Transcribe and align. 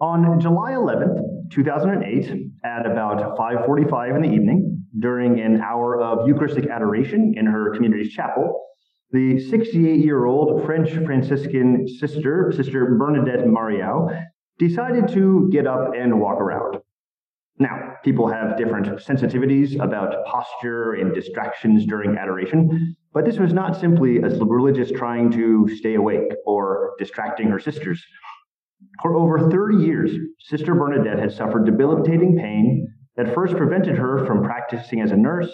On 0.00 0.38
July 0.38 0.74
11th, 0.74 1.50
2008, 1.50 2.52
at 2.64 2.86
about 2.86 3.36
5:45 3.36 4.14
in 4.14 4.22
the 4.22 4.28
evening, 4.28 4.84
during 5.00 5.40
an 5.40 5.60
hour 5.60 6.00
of 6.00 6.28
Eucharistic 6.28 6.68
adoration 6.68 7.34
in 7.36 7.46
her 7.46 7.74
community's 7.74 8.12
chapel, 8.12 8.60
the 9.10 9.40
68-year-old 9.50 10.64
French 10.64 10.92
Franciscan 11.04 11.88
sister, 11.88 12.52
Sister 12.54 12.94
Bernadette 12.96 13.44
Moriau, 13.46 14.24
decided 14.60 15.08
to 15.08 15.48
get 15.50 15.66
up 15.66 15.90
and 15.96 16.20
walk 16.20 16.40
around. 16.40 16.78
Now, 17.58 17.94
people 18.04 18.28
have 18.28 18.56
different 18.56 18.86
sensitivities 19.00 19.80
about 19.82 20.24
posture 20.26 20.92
and 20.92 21.12
distractions 21.12 21.84
during 21.86 22.16
adoration, 22.16 22.94
but 23.12 23.24
this 23.24 23.40
was 23.40 23.52
not 23.52 23.74
simply 23.74 24.18
a 24.18 24.28
religious 24.44 24.92
trying 24.92 25.32
to 25.32 25.66
stay 25.74 25.94
awake 25.94 26.30
or 26.46 26.92
distracting 27.00 27.48
her 27.48 27.58
sisters. 27.58 28.00
For 29.02 29.14
over 29.14 29.50
30 29.50 29.76
years, 29.76 30.10
Sister 30.40 30.74
Bernadette 30.74 31.18
had 31.18 31.32
suffered 31.32 31.64
debilitating 31.64 32.36
pain 32.36 32.86
that 33.16 33.34
first 33.34 33.56
prevented 33.56 33.96
her 33.96 34.24
from 34.26 34.42
practicing 34.42 35.00
as 35.00 35.10
a 35.10 35.16
nurse 35.16 35.52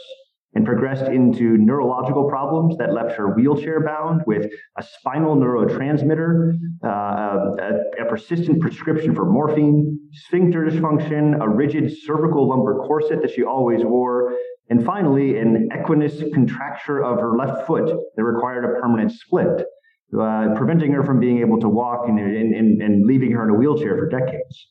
and 0.54 0.64
progressed 0.64 1.10
into 1.10 1.56
neurological 1.58 2.28
problems 2.28 2.76
that 2.78 2.92
left 2.92 3.16
her 3.16 3.34
wheelchair 3.34 3.84
bound 3.84 4.22
with 4.26 4.46
a 4.78 4.82
spinal 4.82 5.34
neurotransmitter, 5.36 6.52
uh, 6.84 6.88
a, 6.88 8.02
a, 8.02 8.08
persistent 8.08 8.60
prescription 8.60 9.14
for 9.14 9.24
morphine, 9.24 9.98
sphincter 10.12 10.64
dysfunction, 10.64 11.42
a 11.42 11.48
rigid 11.48 11.92
cervical 12.04 12.48
lumbar 12.48 12.86
corset 12.86 13.20
that 13.20 13.32
she 13.32 13.42
always 13.42 13.84
wore, 13.84 14.36
and 14.70 14.84
finally, 14.84 15.38
an 15.38 15.68
equinus 15.72 16.32
contracture 16.32 17.02
of 17.02 17.18
her 17.18 17.36
left 17.36 17.66
foot 17.66 17.92
that 18.16 18.24
required 18.24 18.64
a 18.64 18.80
permanent 18.80 19.10
split, 19.10 19.66
uh, 20.12 20.54
preventing 20.56 20.92
her 20.92 21.02
from 21.02 21.20
being 21.20 21.38
able 21.38 21.58
to 21.60 21.68
walk 21.68 22.08
and, 22.08 22.18
and, 22.18 22.82
and 22.82 23.06
leaving 23.06 23.32
her 23.32 23.44
in 23.44 23.50
a 23.50 23.54
wheelchair 23.54 23.96
for 23.96 24.08
decades. 24.08 24.68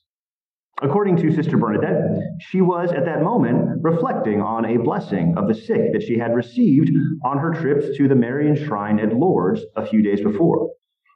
According 0.81 1.17
to 1.17 1.31
Sister 1.31 1.57
Bernadette, 1.57 2.17
she 2.39 2.61
was 2.61 2.91
at 2.91 3.05
that 3.05 3.21
moment 3.21 3.81
reflecting 3.81 4.41
on 4.41 4.65
a 4.65 4.77
blessing 4.77 5.35
of 5.37 5.47
the 5.47 5.53
sick 5.53 5.93
that 5.93 6.01
she 6.01 6.17
had 6.17 6.35
received 6.35 6.89
on 7.23 7.37
her 7.37 7.53
trips 7.53 7.95
to 7.97 8.07
the 8.07 8.15
Marian 8.15 8.55
shrine 8.55 8.99
at 8.99 9.13
Lourdes 9.13 9.61
a 9.75 9.85
few 9.85 10.01
days 10.01 10.21
before. 10.21 10.71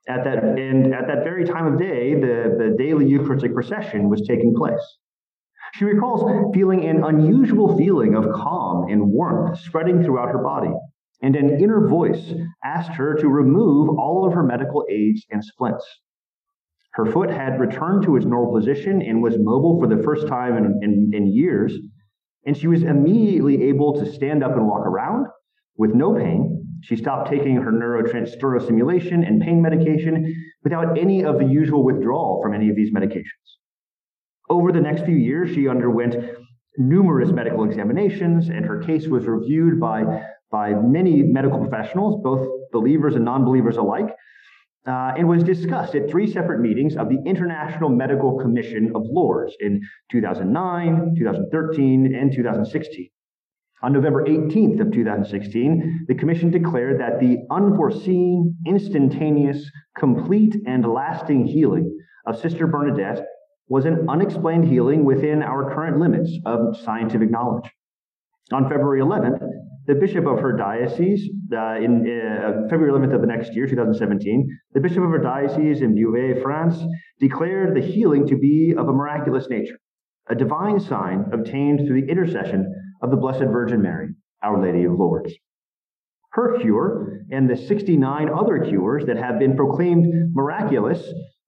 At 0.08 0.24
that, 0.24 0.44
and 0.44 0.94
at 0.94 1.08
that 1.08 1.24
very 1.24 1.44
time 1.44 1.74
of 1.74 1.80
day, 1.80 2.14
the, 2.14 2.56
the 2.58 2.76
daily 2.78 3.08
Eucharistic 3.08 3.54
procession 3.54 4.10
was 4.10 4.22
taking 4.28 4.54
place. 4.56 4.98
She 5.74 5.86
recalls 5.86 6.54
feeling 6.54 6.86
an 6.86 7.04
unusual 7.04 7.78
feeling 7.78 8.16
of 8.16 8.32
calm 8.34 8.90
and 8.90 9.12
warmth 9.12 9.60
spreading 9.60 10.04
throughout 10.04 10.30
her 10.30 10.42
body, 10.42 10.72
and 11.22 11.36
an 11.36 11.60
inner 11.60 11.88
voice 11.88 12.34
asked 12.64 12.92
her 12.92 13.16
to 13.16 13.28
remove 13.28 13.90
all 13.98 14.26
of 14.28 14.34
her 14.34 14.44
medical 14.44 14.86
aids 14.90 15.26
and 15.30 15.44
splints. 15.44 15.86
Her 16.94 17.06
foot 17.06 17.30
had 17.30 17.60
returned 17.60 18.04
to 18.04 18.16
its 18.16 18.26
normal 18.26 18.54
position 18.54 19.02
and 19.02 19.22
was 19.22 19.38
mobile 19.38 19.80
for 19.80 19.88
the 19.88 20.02
first 20.04 20.28
time 20.28 20.58
in, 20.58 20.80
in, 20.82 21.12
in 21.14 21.28
years. 21.28 21.74
And 22.46 22.58
she 22.58 22.68
was 22.68 22.84
immediately 22.84 23.64
able 23.70 23.94
to 24.00 24.12
stand 24.12 24.44
up 24.44 24.56
and 24.56 24.68
walk 24.68 24.86
around 24.86 25.28
with 25.78 25.94
no 25.94 26.16
pain. 26.16 26.64
She 26.82 26.96
stopped 26.96 27.30
taking 27.30 27.56
her 27.56 27.72
neurostimulation 27.72 29.28
and 29.28 29.42
pain 29.42 29.62
medication 29.62 30.34
without 30.64 30.98
any 30.98 31.24
of 31.24 31.40
the 31.40 31.46
usual 31.46 31.84
withdrawal 31.84 32.42
from 32.42 32.54
any 32.54 32.70
of 32.70 32.76
these 32.76 32.94
medications. 32.94 33.26
Over 34.50 34.72
the 34.72 34.82
next 34.82 35.06
few 35.06 35.16
years, 35.16 35.54
she 35.54 35.68
underwent 35.68 36.16
numerous 36.78 37.32
medical 37.32 37.64
examinations, 37.64 38.50
and 38.50 38.66
her 38.66 38.82
case 38.82 39.08
was 39.08 39.26
reviewed 39.26 39.80
by, 39.80 40.24
by 40.52 40.74
many 40.74 41.24
medical 41.24 41.60
professionals, 41.60 42.22
both 42.24 42.48
believers 42.72 43.16
and 43.16 43.26
non 43.26 43.44
believers 43.44 43.78
alike, 43.78 44.16
uh, 44.88 45.14
and 45.18 45.28
was 45.28 45.44
discussed 45.44 45.96
at 45.96 46.10
three 46.10 46.32
separate 46.32 46.62
meetings 46.62 46.96
of 46.96 47.10
the 47.10 47.22
International 47.26 47.90
Medical 47.90 48.40
Commission 48.40 48.92
of 48.96 49.04
Lourdes 49.06 49.56
in 49.60 49.82
2009, 50.12 51.16
2013, 51.18 52.16
and 52.16 52.32
2016. 52.34 53.10
On 53.84 53.94
November 53.94 54.26
18th 54.26 54.80
of 54.80 54.92
2016, 54.92 56.06
the 56.08 56.16
commission 56.16 56.50
declared 56.50 57.00
that 57.00 57.20
the 57.20 57.38
unforeseen, 57.52 58.56
instantaneous, 58.66 59.70
complete, 59.96 60.56
and 60.66 60.86
lasting 60.86 61.46
healing 61.46 61.96
of 62.26 62.40
Sister 62.40 62.66
Bernadette 62.66 63.24
was 63.68 63.86
an 63.86 64.08
unexplained 64.10 64.68
healing 64.68 65.04
within 65.04 65.44
our 65.44 65.74
current 65.76 66.00
limits 66.00 66.32
of 66.46 66.76
scientific 66.78 67.30
knowledge. 67.30 67.70
On 68.52 68.64
February 68.64 69.02
11th, 69.02 69.46
the 69.88 69.96
bishop 69.96 70.28
of 70.28 70.40
her 70.40 70.52
diocese, 70.52 71.30
uh, 71.54 71.76
in 71.78 72.04
uh, 72.06 72.68
February 72.70 72.92
11th 72.92 73.16
of 73.16 73.22
the 73.22 73.28
next 73.28 73.56
year, 73.56 73.66
2017, 73.66 74.60
the 74.74 74.82
bishop 74.82 75.02
of 75.02 75.10
her 75.10 75.18
diocese 75.18 75.82
in 75.82 75.96
Beauvais, 75.96 76.42
France, 76.42 76.78
declared 77.22 77.74
the 77.74 77.82
healing 77.82 78.28
to 78.28 78.38
be 78.38 78.74
of 78.78 78.90
a 78.90 78.94
miraculous 78.94 79.48
nature, 79.50 79.80
a 80.30 80.36
divine 80.36 80.80
sign 80.80 81.26
obtained 81.32 81.88
through 81.88 82.02
the 82.02 82.12
intercession 82.12 82.70
of 83.02 83.12
the 83.12 83.18
Blessed 83.18 83.46
Virgin 83.46 83.82
Mary, 83.82 84.10
Our 84.44 84.62
Lady 84.62 84.84
of 84.84 84.94
Lourdes. 84.94 85.34
Her 86.34 86.60
cure 86.60 87.22
and 87.32 87.50
the 87.50 87.56
69 87.56 88.30
other 88.30 88.60
cures 88.66 89.06
that 89.06 89.18
have 89.18 89.40
been 89.40 89.56
proclaimed 89.56 90.36
miraculous 90.36 91.02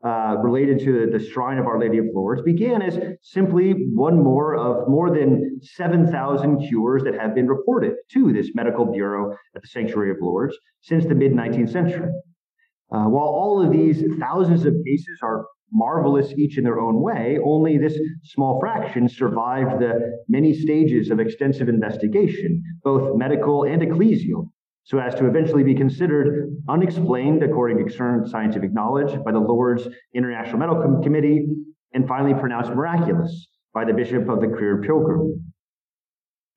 uh, 0.05 0.37
related 0.41 0.79
to 0.79 1.09
the, 1.11 1.19
Shrine 1.19 1.57
of 1.57 1.67
Our 1.67 1.79
Lady 1.79 1.97
of 1.97 2.05
Lourdes 2.13 2.41
began 2.41 2.81
as 2.81 2.97
simply 3.21 3.73
one 3.93 4.23
more 4.23 4.55
of 4.55 4.87
more 4.87 5.13
than 5.13 5.59
7,000 5.61 6.67
cures 6.67 7.03
that 7.03 7.15
have 7.15 7.35
been 7.35 7.47
reported 7.47 7.95
to 8.13 8.31
this 8.31 8.51
medical 8.55 8.85
bureau 8.85 9.35
at 9.55 9.61
the 9.61 9.67
Sanctuary 9.67 10.11
of 10.11 10.17
Lourdes 10.21 10.57
since 10.81 11.05
the 11.05 11.15
mid 11.15 11.33
19th 11.33 11.71
century. 11.71 12.09
Uh, 12.91 13.05
while 13.05 13.27
all 13.27 13.61
of 13.61 13.71
these 13.71 14.03
thousands 14.19 14.65
of 14.65 14.73
cases 14.85 15.19
are 15.21 15.45
marvelous 15.71 16.31
each 16.33 16.57
in 16.57 16.63
their 16.63 16.79
own 16.79 17.01
way, 17.01 17.37
only 17.43 17.77
this 17.77 17.99
small 18.23 18.59
fraction 18.59 19.07
survived 19.07 19.81
the 19.81 20.23
many 20.27 20.53
stages 20.53 21.11
of 21.11 21.19
extensive 21.19 21.69
investigation, 21.69 22.63
both 22.83 23.15
medical 23.17 23.65
and 23.65 23.81
ecclesial, 23.81 24.49
so 24.83 24.97
as 24.99 25.13
to 25.15 25.27
eventually 25.27 25.63
be 25.63 25.75
considered 25.75 26.49
unexplained 26.67 27.43
according 27.43 27.77
to 27.77 27.95
current 27.95 28.29
scientific 28.29 28.73
knowledge 28.73 29.23
by 29.23 29.31
the 29.31 29.39
Lourdes 29.39 29.87
International 30.13 30.57
Medical 30.57 31.01
Committee, 31.03 31.45
and 31.93 32.07
finally 32.07 32.33
pronounced 32.33 32.71
miraculous 32.71 33.47
by 33.73 33.85
the 33.85 33.93
Bishop 33.93 34.29
of 34.29 34.41
the 34.41 34.47
Queer 34.47 34.81
Pilgrim. 34.81 35.51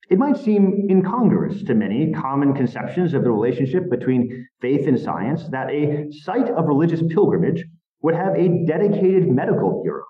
It 0.09 0.19
might 0.19 0.37
seem 0.37 0.87
incongruous 0.89 1.63
to 1.63 1.73
many 1.73 2.11
common 2.11 2.53
conceptions 2.53 3.13
of 3.13 3.23
the 3.23 3.31
relationship 3.31 3.89
between 3.89 4.47
faith 4.61 4.87
and 4.87 4.99
science 4.99 5.47
that 5.49 5.69
a 5.69 6.11
site 6.11 6.49
of 6.49 6.67
religious 6.67 7.01
pilgrimage 7.09 7.63
would 8.01 8.13
have 8.13 8.35
a 8.35 8.65
dedicated 8.65 9.29
medical 9.29 9.81
bureau 9.81 10.03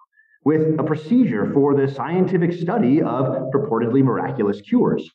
with 0.45 0.79
a 0.79 0.83
procedure 0.83 1.51
for 1.53 1.75
the 1.75 1.87
scientific 1.87 2.51
study 2.51 3.01
of 3.01 3.51
purportedly 3.53 4.03
miraculous 4.03 4.61
cures. 4.61 5.09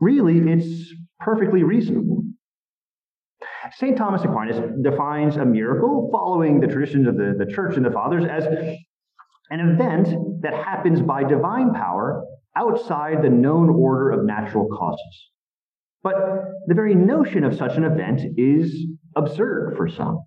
Really, 0.00 0.38
it's 0.38 0.92
perfectly 1.20 1.62
reasonable. 1.62 2.24
St. 3.76 3.96
Thomas 3.96 4.22
Aquinas 4.22 4.60
defines 4.82 5.36
a 5.36 5.44
miracle 5.44 6.08
following 6.12 6.60
the 6.60 6.66
traditions 6.66 7.08
of 7.08 7.16
the, 7.16 7.34
the 7.38 7.50
church 7.50 7.76
and 7.76 7.84
the 7.84 7.90
fathers 7.90 8.24
as 8.24 8.44
an 9.50 9.60
event 9.60 10.42
that 10.42 10.54
happens 10.54 11.00
by 11.00 11.24
divine 11.24 11.72
power 11.72 12.24
outside 12.56 13.22
the 13.22 13.30
known 13.30 13.70
order 13.70 14.10
of 14.10 14.24
natural 14.24 14.68
causes. 14.68 15.30
But 16.02 16.14
the 16.66 16.74
very 16.74 16.94
notion 16.94 17.44
of 17.44 17.56
such 17.56 17.76
an 17.76 17.84
event 17.84 18.20
is 18.36 18.86
absurd 19.16 19.74
for 19.76 19.88
some. 19.88 20.24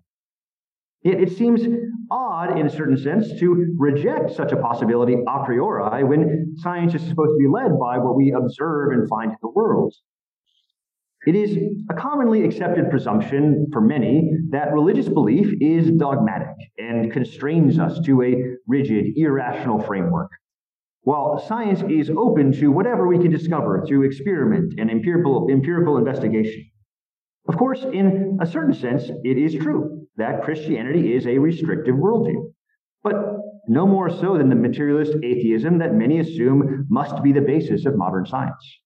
It, 1.02 1.20
it 1.20 1.36
seems 1.36 1.62
odd, 2.10 2.58
in 2.58 2.66
a 2.66 2.70
certain 2.70 2.96
sense, 2.96 3.38
to 3.38 3.74
reject 3.78 4.32
such 4.32 4.52
a 4.52 4.56
possibility 4.56 5.14
a 5.14 5.44
priori 5.44 6.04
when 6.04 6.54
science 6.56 6.94
is 6.94 7.02
supposed 7.02 7.30
to 7.30 7.38
be 7.38 7.48
led 7.48 7.78
by 7.78 7.98
what 7.98 8.16
we 8.16 8.32
observe 8.32 8.92
and 8.92 9.08
find 9.08 9.30
in 9.30 9.38
the 9.42 9.50
world. 9.50 9.94
It 11.26 11.34
is 11.34 11.58
a 11.90 11.94
commonly 11.94 12.44
accepted 12.44 12.90
presumption 12.90 13.66
for 13.72 13.80
many 13.80 14.30
that 14.50 14.72
religious 14.72 15.08
belief 15.08 15.52
is 15.60 15.90
dogmatic 15.90 16.54
and 16.78 17.12
constrains 17.12 17.78
us 17.78 18.00
to 18.06 18.22
a 18.22 18.56
rigid, 18.66 19.12
irrational 19.16 19.80
framework. 19.80 20.30
While 21.02 21.38
science 21.38 21.82
is 21.88 22.10
open 22.10 22.52
to 22.52 22.68
whatever 22.68 23.06
we 23.06 23.18
can 23.18 23.30
discover 23.30 23.84
through 23.86 24.04
experiment 24.04 24.74
and 24.78 24.90
empirical, 24.90 25.48
empirical 25.50 25.96
investigation. 25.96 26.64
Of 27.48 27.56
course, 27.56 27.84
in 27.92 28.38
a 28.40 28.46
certain 28.46 28.74
sense, 28.74 29.10
it 29.24 29.38
is 29.38 29.54
true 29.54 30.07
that 30.18 30.42
Christianity 30.42 31.14
is 31.14 31.26
a 31.26 31.38
restrictive 31.38 31.94
worldview, 31.94 32.52
but 33.02 33.14
no 33.68 33.86
more 33.86 34.10
so 34.10 34.36
than 34.36 34.48
the 34.48 34.54
materialist 34.54 35.14
atheism 35.22 35.78
that 35.78 35.94
many 35.94 36.18
assume 36.18 36.86
must 36.90 37.22
be 37.22 37.32
the 37.32 37.40
basis 37.40 37.86
of 37.86 37.96
modern 37.96 38.26
science. 38.26 38.80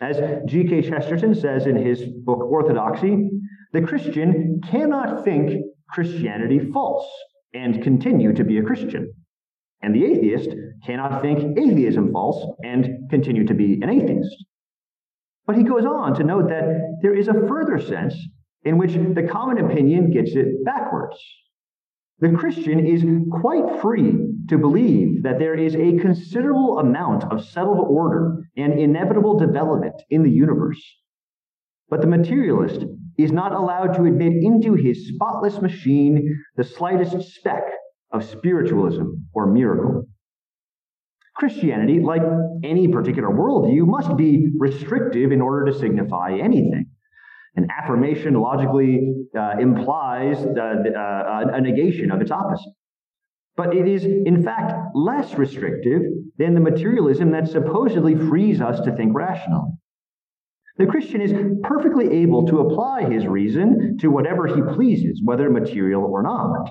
As 0.00 0.16
G.K. 0.46 0.82
Chesterton 0.82 1.34
says 1.34 1.66
in 1.66 1.76
his 1.76 2.02
book 2.24 2.40
Orthodoxy, 2.40 3.30
the 3.72 3.82
Christian 3.82 4.60
cannot 4.70 5.24
think 5.24 5.64
Christianity 5.90 6.70
false 6.72 7.06
and 7.54 7.82
continue 7.82 8.32
to 8.34 8.44
be 8.44 8.58
a 8.58 8.62
Christian. 8.62 9.12
And 9.82 9.94
the 9.94 10.04
atheist 10.04 10.50
cannot 10.84 11.22
think 11.22 11.58
atheism 11.58 12.12
false 12.12 12.44
and 12.64 13.08
continue 13.10 13.46
to 13.46 13.54
be 13.54 13.80
an 13.82 13.90
atheist. 13.90 14.44
But 15.46 15.56
he 15.56 15.62
goes 15.62 15.84
on 15.84 16.14
to 16.14 16.24
note 16.24 16.48
that 16.48 16.98
there 17.02 17.14
is 17.14 17.28
a 17.28 17.46
further 17.48 17.80
sense 17.80 18.14
in 18.64 18.78
which 18.78 18.92
the 18.92 19.28
common 19.30 19.64
opinion 19.64 20.10
gets 20.10 20.32
it 20.34 20.64
backwards. 20.64 21.16
The 22.20 22.32
Christian 22.32 22.84
is 22.84 23.04
quite 23.40 23.80
free 23.80 24.12
to 24.48 24.58
believe 24.58 25.22
that 25.22 25.38
there 25.38 25.54
is 25.54 25.76
a 25.76 25.98
considerable 25.98 26.80
amount 26.80 27.24
of 27.32 27.44
settled 27.44 27.86
order 27.88 28.42
and 28.56 28.78
inevitable 28.78 29.38
development 29.38 29.94
in 30.10 30.24
the 30.24 30.30
universe. 30.30 30.82
But 31.88 32.00
the 32.00 32.08
materialist 32.08 32.84
is 33.18 33.30
not 33.30 33.52
allowed 33.52 33.94
to 33.94 34.04
admit 34.04 34.32
into 34.42 34.74
his 34.74 35.08
spotless 35.08 35.60
machine 35.62 36.42
the 36.56 36.64
slightest 36.64 37.20
speck 37.34 37.62
of 38.12 38.24
spiritualism 38.24 39.04
or 39.32 39.46
miracle. 39.46 40.04
Christianity, 41.36 42.00
like 42.00 42.22
any 42.64 42.88
particular 42.88 43.28
worldview, 43.28 43.86
must 43.86 44.16
be 44.16 44.48
restrictive 44.58 45.30
in 45.30 45.40
order 45.40 45.70
to 45.70 45.78
signify 45.78 46.32
anything. 46.32 46.87
An 47.58 47.66
affirmation 47.76 48.34
logically 48.34 49.12
uh, 49.36 49.56
implies 49.58 50.38
uh, 50.46 51.48
a 51.52 51.60
negation 51.60 52.12
of 52.12 52.20
its 52.20 52.30
opposite. 52.30 52.72
But 53.56 53.74
it 53.74 53.88
is, 53.88 54.04
in 54.04 54.44
fact, 54.44 54.94
less 54.94 55.34
restrictive 55.34 56.02
than 56.36 56.54
the 56.54 56.60
materialism 56.60 57.32
that 57.32 57.48
supposedly 57.48 58.14
frees 58.14 58.60
us 58.60 58.78
to 58.82 58.94
think 58.94 59.12
rationally. 59.12 59.72
The 60.76 60.86
Christian 60.86 61.20
is 61.20 61.34
perfectly 61.64 62.22
able 62.22 62.46
to 62.46 62.60
apply 62.60 63.10
his 63.10 63.26
reason 63.26 63.98
to 64.02 64.08
whatever 64.12 64.46
he 64.46 64.62
pleases, 64.76 65.20
whether 65.24 65.50
material 65.50 66.04
or 66.04 66.22
not. 66.22 66.70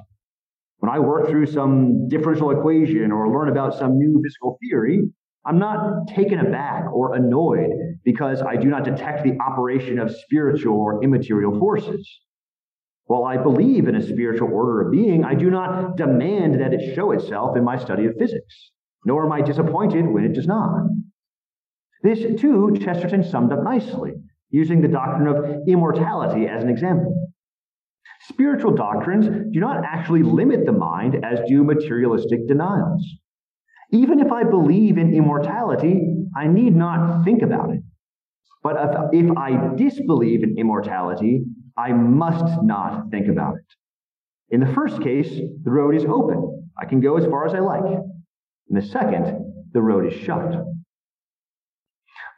When 0.77 0.89
I 0.89 0.99
work 0.99 1.27
through 1.27 1.47
some 1.47 2.07
differential 2.07 2.51
equation 2.51 3.11
or 3.11 3.29
learn 3.29 3.49
about 3.49 3.77
some 3.77 3.97
new 3.97 4.21
physical 4.23 4.57
theory, 4.61 5.01
I'm 5.45 5.59
not 5.59 6.07
taken 6.07 6.39
aback 6.39 6.85
or 6.93 7.15
annoyed 7.15 7.71
because 8.07 8.41
I 8.41 8.55
do 8.55 8.69
not 8.69 8.85
detect 8.85 9.25
the 9.25 9.37
operation 9.41 9.99
of 9.99 10.15
spiritual 10.15 10.79
or 10.79 11.03
immaterial 11.03 11.59
forces. 11.59 12.09
While 13.03 13.25
I 13.25 13.35
believe 13.35 13.89
in 13.89 13.97
a 13.97 14.01
spiritual 14.01 14.47
order 14.49 14.79
of 14.81 14.93
being, 14.93 15.25
I 15.25 15.35
do 15.35 15.49
not 15.49 15.97
demand 15.97 16.61
that 16.61 16.73
it 16.73 16.95
show 16.95 17.11
itself 17.11 17.57
in 17.57 17.65
my 17.65 17.77
study 17.77 18.05
of 18.05 18.15
physics, 18.17 18.71
nor 19.03 19.25
am 19.25 19.33
I 19.33 19.41
disappointed 19.41 20.07
when 20.07 20.23
it 20.23 20.31
does 20.31 20.47
not. 20.47 20.87
This, 22.01 22.39
too, 22.39 22.77
Chesterton 22.81 23.25
summed 23.25 23.51
up 23.51 23.61
nicely, 23.61 24.13
using 24.51 24.81
the 24.81 24.87
doctrine 24.87 25.27
of 25.27 25.67
immortality 25.67 26.47
as 26.47 26.63
an 26.63 26.69
example. 26.69 27.13
Spiritual 28.29 28.73
doctrines 28.73 29.25
do 29.51 29.59
not 29.59 29.83
actually 29.83 30.23
limit 30.23 30.65
the 30.65 30.71
mind 30.71 31.25
as 31.25 31.41
do 31.49 31.61
materialistic 31.61 32.47
denials. 32.47 33.05
Even 33.91 34.21
if 34.21 34.31
I 34.31 34.45
believe 34.45 34.97
in 34.97 35.13
immortality, 35.13 36.01
I 36.37 36.47
need 36.47 36.73
not 36.73 37.25
think 37.25 37.41
about 37.41 37.71
it. 37.71 37.81
But 38.63 38.75
if, 39.13 39.25
if 39.25 39.37
I 39.37 39.75
disbelieve 39.75 40.43
in 40.43 40.57
immortality, 40.57 41.43
I 41.77 41.93
must 41.93 42.63
not 42.63 43.09
think 43.11 43.27
about 43.27 43.55
it. 43.55 43.65
In 44.49 44.59
the 44.59 44.73
first 44.73 45.01
case, 45.01 45.29
the 45.63 45.71
road 45.71 45.95
is 45.95 46.05
open. 46.05 46.69
I 46.79 46.85
can 46.85 47.01
go 47.01 47.17
as 47.17 47.25
far 47.25 47.45
as 47.45 47.53
I 47.53 47.59
like. 47.59 47.83
In 47.83 48.75
the 48.75 48.81
second, 48.81 49.53
the 49.73 49.81
road 49.81 50.11
is 50.11 50.19
shut. 50.19 50.53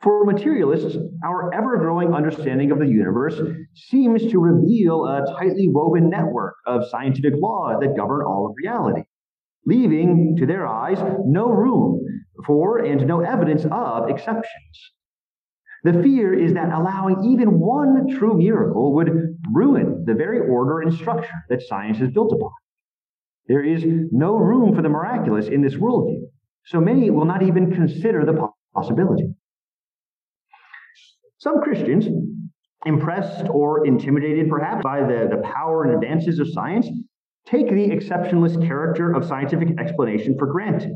For 0.01 0.23
materialists, 0.23 0.97
our 1.25 1.53
ever 1.53 1.77
growing 1.77 2.13
understanding 2.13 2.71
of 2.71 2.79
the 2.79 2.87
universe 2.87 3.39
seems 3.75 4.25
to 4.31 4.39
reveal 4.39 5.05
a 5.05 5.25
tightly 5.37 5.67
woven 5.69 6.09
network 6.09 6.55
of 6.65 6.87
scientific 6.87 7.33
laws 7.35 7.79
that 7.81 7.97
govern 7.97 8.21
all 8.25 8.47
of 8.47 8.53
reality 8.57 9.03
leaving 9.65 10.35
to 10.37 10.45
their 10.45 10.65
eyes 10.65 10.97
no 11.25 11.49
room 11.49 11.99
for 12.45 12.79
and 12.79 13.05
no 13.05 13.21
evidence 13.21 13.65
of 13.71 14.09
exceptions. 14.09 14.91
The 15.83 15.93
fear 16.03 16.33
is 16.33 16.53
that 16.53 16.73
allowing 16.73 17.23
even 17.25 17.59
one 17.59 18.07
true 18.17 18.37
miracle 18.37 18.93
would 18.95 19.37
ruin 19.53 20.03
the 20.05 20.13
very 20.13 20.39
order 20.39 20.81
and 20.81 20.93
structure 20.93 21.45
that 21.49 21.61
science 21.61 22.01
is 22.01 22.11
built 22.11 22.33
upon. 22.33 22.51
There 23.47 23.63
is 23.63 23.83
no 24.11 24.35
room 24.35 24.75
for 24.75 24.81
the 24.81 24.89
miraculous 24.89 25.47
in 25.47 25.61
this 25.61 25.75
worldview, 25.75 26.21
so 26.65 26.79
many 26.79 27.09
will 27.09 27.25
not 27.25 27.41
even 27.41 27.73
consider 27.73 28.25
the 28.25 28.47
possibility. 28.75 29.33
Some 31.37 31.61
Christians, 31.61 32.07
impressed 32.85 33.47
or 33.49 33.87
intimidated 33.87 34.49
perhaps 34.49 34.83
by 34.83 34.99
the, 34.99 35.27
the 35.31 35.41
power 35.43 35.85
and 35.85 35.93
advances 35.95 36.39
of 36.39 36.51
science, 36.51 36.87
take 37.45 37.69
the 37.69 37.89
exceptionless 37.91 38.57
character 38.57 39.13
of 39.13 39.25
scientific 39.25 39.79
explanation 39.79 40.35
for 40.37 40.47
granted. 40.47 40.91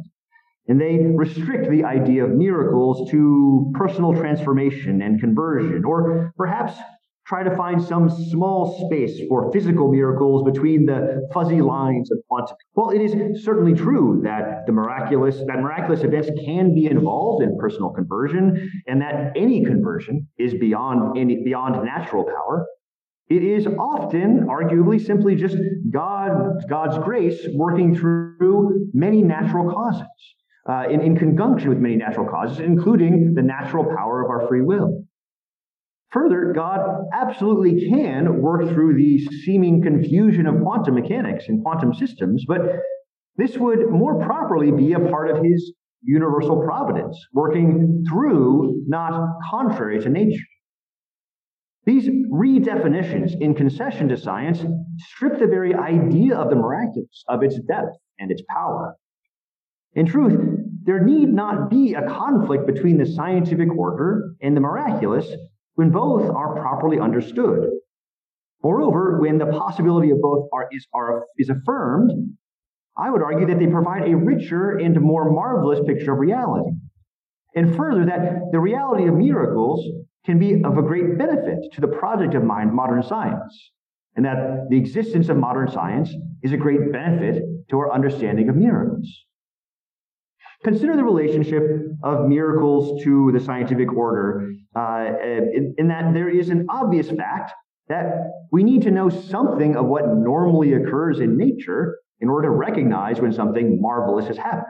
And 0.67 0.79
they 0.79 0.97
restrict 0.97 1.69
the 1.69 1.83
idea 1.83 2.23
of 2.23 2.31
miracles 2.31 3.09
to 3.11 3.71
personal 3.75 4.13
transformation 4.13 5.01
and 5.01 5.19
conversion, 5.19 5.83
or 5.83 6.33
perhaps 6.37 6.77
try 7.25 7.43
to 7.43 7.55
find 7.55 7.81
some 7.81 8.09
small 8.09 8.85
space 8.85 9.19
for 9.27 9.51
physical 9.51 9.91
miracles 9.91 10.43
between 10.43 10.85
the 10.85 11.27
fuzzy 11.33 11.61
lines 11.61 12.11
of 12.11 12.17
quantum. 12.27 12.57
Well, 12.75 12.89
it 12.89 13.01
is 13.01 13.43
certainly 13.43 13.73
true 13.73 14.21
that 14.23 14.65
the 14.65 14.73
miraculous, 14.73 15.37
that 15.47 15.59
miraculous 15.59 16.03
events 16.03 16.29
can 16.45 16.73
be 16.75 16.85
involved 16.85 17.43
in 17.43 17.57
personal 17.57 17.89
conversion, 17.91 18.69
and 18.87 19.01
that 19.01 19.33
any 19.35 19.63
conversion 19.63 20.27
is 20.37 20.53
beyond 20.53 21.17
any 21.17 21.43
beyond 21.43 21.83
natural 21.85 22.23
power. 22.23 22.65
It 23.29 23.43
is 23.43 23.67
often, 23.67 24.47
arguably, 24.47 24.99
simply 25.03 25.35
just 25.35 25.57
God, 25.91 26.65
God's 26.69 26.97
grace 26.99 27.47
working 27.53 27.95
through 27.95 28.89
many 28.93 29.21
natural 29.21 29.71
causes, 29.71 30.07
uh, 30.69 30.83
in, 30.89 31.01
in 31.01 31.17
conjunction 31.17 31.69
with 31.69 31.79
many 31.79 31.95
natural 31.95 32.27
causes, 32.29 32.59
including 32.59 33.33
the 33.35 33.41
natural 33.41 33.83
power 33.83 34.23
of 34.23 34.29
our 34.29 34.47
free 34.47 34.61
will. 34.61 35.03
Further, 36.11 36.53
God 36.53 37.05
absolutely 37.11 37.89
can 37.89 38.41
work 38.41 38.69
through 38.69 38.95
the 38.95 39.19
seeming 39.43 39.81
confusion 39.81 40.45
of 40.45 40.61
quantum 40.61 40.93
mechanics 40.93 41.45
and 41.47 41.63
quantum 41.63 41.93
systems, 41.93 42.45
but 42.47 42.61
this 43.35 43.57
would 43.57 43.89
more 43.89 44.19
properly 44.19 44.71
be 44.71 44.93
a 44.93 44.99
part 44.99 45.31
of 45.31 45.43
his 45.43 45.73
universal 46.03 46.61
providence, 46.61 47.17
working 47.33 48.03
through, 48.07 48.83
not 48.87 49.27
contrary 49.49 49.99
to 50.01 50.09
nature. 50.09 50.43
These 51.85 52.07
redefinitions 52.31 53.39
in 53.41 53.55
concession 53.55 54.07
to 54.09 54.17
science 54.17 54.63
strip 54.99 55.39
the 55.39 55.47
very 55.47 55.73
idea 55.73 56.35
of 56.35 56.49
the 56.49 56.55
miraculous 56.55 57.23
of 57.27 57.43
its 57.43 57.59
depth 57.67 57.97
and 58.19 58.31
its 58.31 58.41
power. 58.49 58.95
In 59.95 60.05
truth, 60.05 60.52
there 60.85 61.03
need 61.03 61.29
not 61.29 61.69
be 61.69 61.93
a 61.93 62.07
conflict 62.07 62.67
between 62.67 62.97
the 62.97 63.05
scientific 63.05 63.69
order 63.77 64.35
and 64.41 64.55
the 64.55 64.61
miraculous 64.61 65.27
when 65.75 65.91
both 65.91 66.29
are 66.29 66.59
properly 66.59 66.99
understood. 66.99 67.69
Moreover, 68.63 69.19
when 69.19 69.37
the 69.37 69.45
possibility 69.45 70.11
of 70.11 70.21
both 70.21 70.47
are, 70.53 70.67
is, 70.71 70.85
are, 70.93 71.25
is 71.37 71.49
affirmed, 71.49 72.11
I 72.97 73.09
would 73.09 73.21
argue 73.21 73.47
that 73.47 73.59
they 73.59 73.67
provide 73.67 74.07
a 74.09 74.15
richer 74.15 74.77
and 74.77 74.99
more 75.01 75.31
marvelous 75.31 75.79
picture 75.85 76.13
of 76.13 76.19
reality. 76.19 76.71
And 77.55 77.75
further, 77.75 78.05
that 78.05 78.51
the 78.51 78.59
reality 78.59 79.07
of 79.07 79.15
miracles 79.15 79.85
can 80.25 80.39
be 80.39 80.63
of 80.63 80.77
a 80.77 80.81
great 80.81 81.17
benefit 81.17 81.59
to 81.73 81.81
the 81.81 81.87
project 81.87 82.35
of 82.35 82.43
modern 82.43 83.03
science, 83.03 83.71
and 84.15 84.25
that 84.25 84.69
the 84.69 84.77
existence 84.77 85.29
of 85.29 85.37
modern 85.37 85.69
science 85.69 86.13
is 86.41 86.51
a 86.51 86.57
great 86.57 86.91
benefit 86.91 87.43
to 87.69 87.79
our 87.79 87.91
understanding 87.91 88.49
of 88.49 88.55
miracles. 88.55 89.07
Consider 90.63 90.95
the 90.95 91.03
relationship 91.03 91.63
of 92.03 92.27
miracles 92.27 93.03
to 93.03 93.31
the 93.33 93.39
scientific 93.39 93.91
order, 93.93 94.49
uh, 94.75 95.05
in, 95.21 95.75
in 95.77 95.87
that 95.89 96.13
there 96.13 96.29
is 96.29 96.49
an 96.49 96.65
obvious 96.69 97.09
fact 97.09 97.51
that 97.89 98.31
we 98.51 98.63
need 98.63 98.81
to 98.83 98.91
know 98.91 99.09
something 99.09 99.75
of 99.75 99.85
what 99.85 100.07
normally 100.15 100.73
occurs 100.73 101.19
in 101.19 101.37
nature 101.37 101.99
in 102.21 102.29
order 102.29 102.47
to 102.47 102.51
recognize 102.51 103.19
when 103.19 103.33
something 103.33 103.81
marvelous 103.81 104.27
has 104.27 104.37
happened. 104.37 104.65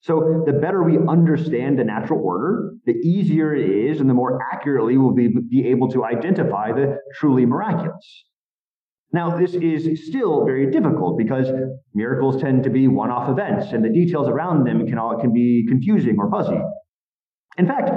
So 0.00 0.42
the 0.46 0.52
better 0.52 0.82
we 0.82 0.98
understand 1.08 1.78
the 1.78 1.84
natural 1.84 2.20
order, 2.20 2.74
the 2.84 2.94
easier 2.94 3.54
it 3.54 3.68
is 3.68 4.00
and 4.00 4.08
the 4.08 4.14
more 4.14 4.40
accurately 4.52 4.96
we'll 4.96 5.14
be, 5.14 5.28
be 5.28 5.68
able 5.68 5.88
to 5.90 6.04
identify 6.04 6.72
the 6.72 6.98
truly 7.14 7.46
miraculous. 7.46 8.24
Now, 9.12 9.38
this 9.38 9.54
is 9.54 10.06
still 10.06 10.44
very 10.44 10.70
difficult 10.70 11.16
because 11.16 11.48
miracles 11.94 12.40
tend 12.42 12.64
to 12.64 12.70
be 12.70 12.88
one-off 12.88 13.30
events 13.30 13.72
and 13.72 13.82
the 13.82 13.88
details 13.88 14.28
around 14.28 14.64
them 14.64 14.86
can, 14.86 14.98
all, 14.98 15.18
can 15.18 15.32
be 15.32 15.64
confusing 15.66 16.16
or 16.18 16.30
fuzzy. 16.30 16.60
In 17.56 17.66
fact, 17.66 17.90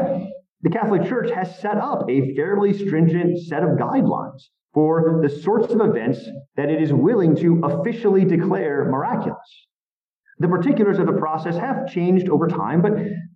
the 0.62 0.70
Catholic 0.70 1.04
Church 1.08 1.30
has 1.32 1.60
set 1.60 1.78
up 1.78 2.10
a 2.10 2.34
fairly 2.36 2.74
stringent 2.74 3.40
set 3.40 3.64
of 3.64 3.72
guidelines 3.72 4.42
for 4.74 5.20
the 5.22 5.30
sorts 5.30 5.74
of 5.74 5.82
events 5.82 6.20
that 6.56 6.70
it 6.70 6.82
is 6.82 6.94
willing 6.94 7.36
to 7.36 7.62
officially 7.64 8.24
declare 8.24 8.86
miraculous. 8.86 9.68
The 10.40 10.48
particulars 10.48 10.98
of 10.98 11.08
the 11.08 11.14
process 11.14 11.58
have 11.58 11.88
changed 11.88 12.30
over 12.30 12.48
time, 12.48 12.82
but 12.82 12.94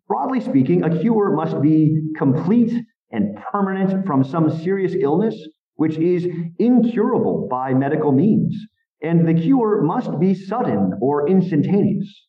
broadly 0.08 0.40
speaking, 0.40 0.84
a 0.84 1.02
cure 1.02 1.36
must 1.36 1.62
be 1.62 2.12
complete 2.18 2.86
and 3.12 3.38
permanent 3.52 4.06
from 4.06 4.24
some 4.24 4.50
serious 4.62 4.96
illness, 4.98 5.36
which 5.76 5.98
is 5.98 6.28
incurable 6.60 7.48
by 7.50 7.74
medical 7.74 8.12
means. 8.12 8.56
And 9.02 9.28
the 9.28 9.34
cure 9.34 9.82
must 9.82 10.20
be 10.20 10.34
sudden 10.34 10.94
or 11.02 11.30
instantaneous. 11.30 12.28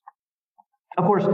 Of 0.99 1.05
course, 1.05 1.27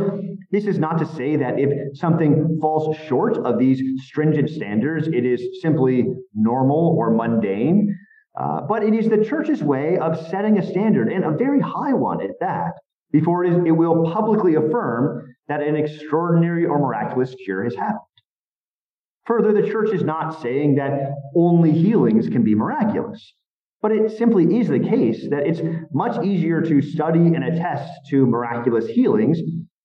this 0.50 0.66
is 0.66 0.78
not 0.78 0.98
to 0.98 1.06
say 1.06 1.36
that 1.36 1.58
if 1.58 1.96
something 1.96 2.58
falls 2.60 2.96
short 3.06 3.38
of 3.38 3.58
these 3.58 3.80
stringent 4.04 4.50
standards, 4.50 5.08
it 5.08 5.24
is 5.24 5.60
simply 5.62 6.06
normal 6.34 6.96
or 6.98 7.14
mundane. 7.14 7.96
Uh, 8.38 8.62
but 8.68 8.82
it 8.82 8.94
is 8.94 9.08
the 9.08 9.24
church's 9.24 9.62
way 9.62 9.98
of 9.98 10.18
setting 10.28 10.58
a 10.58 10.66
standard, 10.66 11.12
and 11.12 11.24
a 11.24 11.30
very 11.36 11.60
high 11.60 11.92
one 11.92 12.22
at 12.22 12.30
that, 12.40 12.72
before 13.10 13.44
it, 13.44 13.52
is, 13.52 13.58
it 13.66 13.72
will 13.72 14.10
publicly 14.10 14.54
affirm 14.54 15.34
that 15.48 15.62
an 15.62 15.76
extraordinary 15.76 16.64
or 16.64 16.78
miraculous 16.78 17.34
cure 17.44 17.62
has 17.62 17.74
happened. 17.74 18.00
Further, 19.26 19.52
the 19.52 19.68
church 19.68 19.90
is 19.92 20.02
not 20.02 20.42
saying 20.42 20.74
that 20.76 21.12
only 21.36 21.70
healings 21.70 22.28
can 22.28 22.42
be 22.42 22.54
miraculous, 22.54 23.34
but 23.80 23.92
it 23.92 24.16
simply 24.16 24.58
is 24.58 24.68
the 24.68 24.80
case 24.80 25.28
that 25.30 25.46
it's 25.46 25.60
much 25.92 26.24
easier 26.24 26.60
to 26.60 26.82
study 26.82 27.20
and 27.20 27.44
attest 27.44 27.90
to 28.08 28.26
miraculous 28.26 28.86
healings 28.86 29.38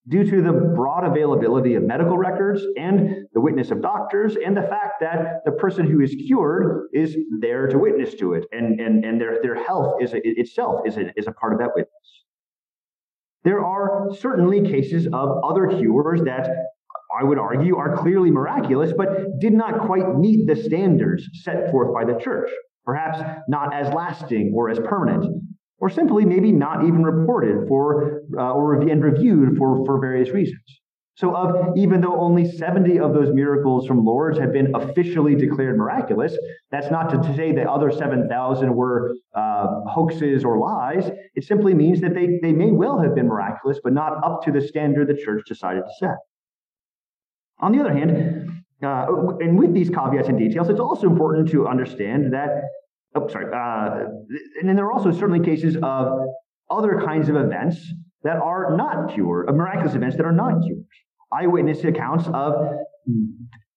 due 0.07 0.23
to 0.23 0.41
the 0.41 0.53
broad 0.75 1.03
availability 1.03 1.75
of 1.75 1.83
medical 1.83 2.17
records 2.17 2.63
and 2.77 3.27
the 3.33 3.41
witness 3.41 3.71
of 3.71 3.81
doctors 3.81 4.37
and 4.43 4.55
the 4.55 4.61
fact 4.61 4.93
that 5.01 5.41
the 5.45 5.51
person 5.51 5.85
who 5.85 6.01
is 6.01 6.15
cured 6.25 6.87
is 6.93 7.15
there 7.39 7.67
to 7.67 7.77
witness 7.77 8.15
to 8.15 8.33
it 8.33 8.45
and, 8.51 8.79
and, 8.79 9.03
and 9.03 9.19
their, 9.19 9.41
their 9.41 9.55
health 9.55 10.01
is 10.01 10.13
a, 10.13 10.19
itself 10.23 10.81
is 10.87 10.97
a, 10.97 11.11
is 11.17 11.27
a 11.27 11.31
part 11.31 11.53
of 11.53 11.59
that 11.59 11.71
witness. 11.75 11.91
There 13.43 13.63
are 13.63 14.09
certainly 14.17 14.61
cases 14.61 15.07
of 15.07 15.43
other 15.43 15.67
cures 15.67 16.21
that 16.23 16.49
I 17.19 17.23
would 17.23 17.39
argue 17.39 17.77
are 17.77 17.97
clearly 17.97 18.31
miraculous, 18.31 18.93
but 18.95 19.39
did 19.39 19.53
not 19.53 19.85
quite 19.85 20.17
meet 20.17 20.47
the 20.47 20.55
standards 20.55 21.27
set 21.43 21.71
forth 21.71 21.93
by 21.93 22.05
the 22.05 22.19
church, 22.19 22.49
perhaps 22.85 23.19
not 23.47 23.73
as 23.73 23.93
lasting 23.93 24.53
or 24.55 24.69
as 24.69 24.79
permanent 24.79 25.43
or 25.79 25.89
simply 25.89 26.25
maybe 26.25 26.51
not 26.51 26.83
even 26.83 27.03
reported 27.03 27.67
for 27.67 28.23
uh, 28.37 28.53
or 28.53 28.81
and 28.81 29.03
reviewed 29.03 29.57
for, 29.57 29.85
for 29.85 29.99
various 29.99 30.29
reasons. 30.29 30.81
So, 31.15 31.35
of 31.35 31.75
even 31.75 32.01
though 32.01 32.19
only 32.19 32.45
70 32.45 32.99
of 32.99 33.13
those 33.13 33.33
miracles 33.33 33.87
from 33.87 34.05
Lourdes 34.05 34.37
had 34.37 34.53
been 34.53 34.71
officially 34.75 35.33
declared 35.33 35.75
miraculous, 35.75 36.37
that's 36.69 36.91
not 36.91 37.09
to 37.09 37.35
say 37.35 37.51
the 37.51 37.69
other 37.69 37.91
7,000 37.91 38.75
were 38.75 39.15
uh, 39.35 39.65
hoaxes 39.87 40.45
or 40.45 40.59
lies. 40.59 41.09
It 41.33 41.43
simply 41.43 41.73
means 41.73 42.01
that 42.01 42.13
they, 42.13 42.37
they 42.43 42.51
may 42.51 42.69
well 42.69 42.99
have 43.01 43.15
been 43.15 43.27
miraculous, 43.27 43.79
but 43.83 43.93
not 43.93 44.23
up 44.23 44.43
to 44.43 44.51
the 44.51 44.61
standard 44.61 45.07
the 45.07 45.19
church 45.19 45.41
decided 45.47 45.85
to 45.85 45.91
set. 45.97 46.17
On 47.59 47.71
the 47.71 47.79
other 47.79 47.93
hand, 47.93 48.63
uh, 48.83 49.05
and 49.39 49.57
with 49.57 49.73
these 49.73 49.89
caveats 49.89 50.27
and 50.27 50.37
details, 50.37 50.69
it's 50.69 50.79
also 50.79 51.07
important 51.07 51.49
to 51.49 51.67
understand 51.67 52.33
that 52.33 52.49
oh, 53.15 53.27
sorry. 53.27 53.45
Uh, 53.53 54.05
and 54.59 54.69
then 54.69 54.75
there 54.75 54.85
are 54.85 54.91
also 54.91 55.11
certainly 55.11 55.43
cases 55.43 55.77
of 55.81 56.27
other 56.69 57.01
kinds 57.03 57.29
of 57.29 57.35
events 57.35 57.77
that 58.23 58.37
are 58.37 58.75
not 58.75 59.13
cure, 59.13 59.43
of 59.43 59.55
miraculous 59.55 59.95
events 59.95 60.17
that 60.17 60.25
are 60.25 60.31
not 60.31 60.61
cures. 60.63 60.85
Eyewitness 61.31 61.83
accounts 61.83 62.25
of 62.33 62.53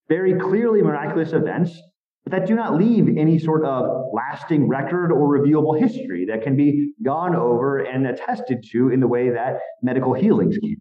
very 0.08 0.38
clearly 0.38 0.82
miraculous 0.82 1.32
events 1.32 1.80
but 2.24 2.32
that 2.32 2.46
do 2.46 2.54
not 2.54 2.76
leave 2.76 3.16
any 3.16 3.38
sort 3.38 3.64
of 3.64 4.06
lasting 4.12 4.68
record 4.68 5.10
or 5.10 5.38
reviewable 5.38 5.78
history 5.78 6.26
that 6.26 6.42
can 6.42 6.56
be 6.56 6.92
gone 7.02 7.34
over 7.34 7.78
and 7.78 8.06
attested 8.06 8.62
to 8.72 8.90
in 8.90 9.00
the 9.00 9.08
way 9.08 9.30
that 9.30 9.60
medical 9.82 10.12
healings 10.12 10.58
can. 10.58 10.76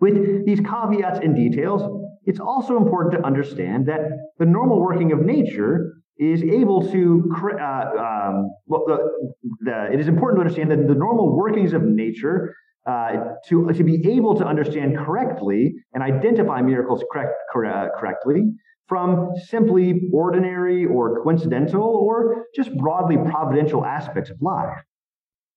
With 0.00 0.44
these 0.44 0.60
caveats 0.60 1.20
and 1.20 1.34
details, 1.34 1.82
it's 2.24 2.40
also 2.40 2.76
important 2.76 3.14
to 3.14 3.26
understand 3.26 3.86
that 3.86 4.00
the 4.38 4.44
normal 4.44 4.80
working 4.80 5.12
of 5.12 5.20
nature 5.20 5.94
is 6.18 6.42
able 6.42 6.90
to, 6.90 7.30
uh, 7.34 7.64
um, 7.64 8.50
well, 8.66 8.84
the, 8.86 8.98
the, 9.60 9.92
it 9.92 10.00
is 10.00 10.08
important 10.08 10.38
to 10.38 10.40
understand 10.40 10.70
that 10.70 10.88
the 10.88 10.94
normal 10.94 11.36
workings 11.36 11.72
of 11.72 11.82
nature 11.82 12.54
uh, 12.86 13.34
to, 13.48 13.70
to 13.72 13.84
be 13.84 14.06
able 14.08 14.34
to 14.36 14.46
understand 14.46 14.96
correctly 14.96 15.74
and 15.92 16.02
identify 16.02 16.62
miracles 16.62 17.04
correct, 17.12 17.34
uh, 17.54 17.88
correctly 17.98 18.44
from 18.88 19.32
simply 19.48 20.08
ordinary 20.12 20.86
or 20.86 21.22
coincidental 21.22 21.82
or 21.82 22.44
just 22.54 22.74
broadly 22.76 23.16
providential 23.16 23.84
aspects 23.84 24.30
of 24.30 24.36
life. 24.40 24.78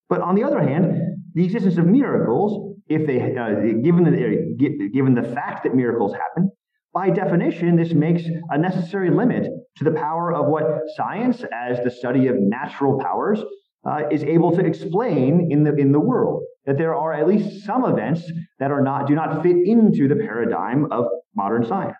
But 0.09 0.21
on 0.21 0.35
the 0.35 0.43
other 0.43 0.59
hand, 0.59 1.23
the 1.35 1.45
existence 1.45 1.77
of 1.77 1.85
miracles, 1.85 2.68
if 2.89 3.05
they, 3.07 3.21
uh, 3.21 3.81
given, 3.83 4.03
the, 4.03 4.89
given 4.93 5.13
the 5.13 5.23
fact 5.33 5.63
that 5.63 5.75
miracles 5.75 6.13
happen, 6.13 6.51
by 6.93 7.09
definition, 7.11 7.75
this 7.75 7.93
makes 7.93 8.23
a 8.49 8.57
necessary 8.57 9.11
limit 9.11 9.47
to 9.77 9.83
the 9.83 9.91
power 9.91 10.33
of 10.33 10.47
what 10.47 10.81
science, 10.95 11.43
as 11.53 11.79
the 11.83 11.91
study 11.91 12.27
of 12.27 12.35
natural 12.37 12.99
powers, 12.99 13.39
uh, 13.85 14.01
is 14.11 14.23
able 14.23 14.55
to 14.55 14.65
explain 14.65 15.51
in 15.51 15.63
the 15.63 15.75
in 15.75 15.91
the 15.91 15.99
world. 15.99 16.43
That 16.65 16.77
there 16.77 16.95
are 16.95 17.13
at 17.13 17.27
least 17.27 17.65
some 17.65 17.85
events 17.85 18.23
that 18.59 18.71
are 18.71 18.81
not 18.81 19.07
do 19.07 19.15
not 19.15 19.43
fit 19.43 19.55
into 19.55 20.07
the 20.07 20.15
paradigm 20.15 20.91
of 20.91 21.05
modern 21.35 21.65
science. 21.65 21.95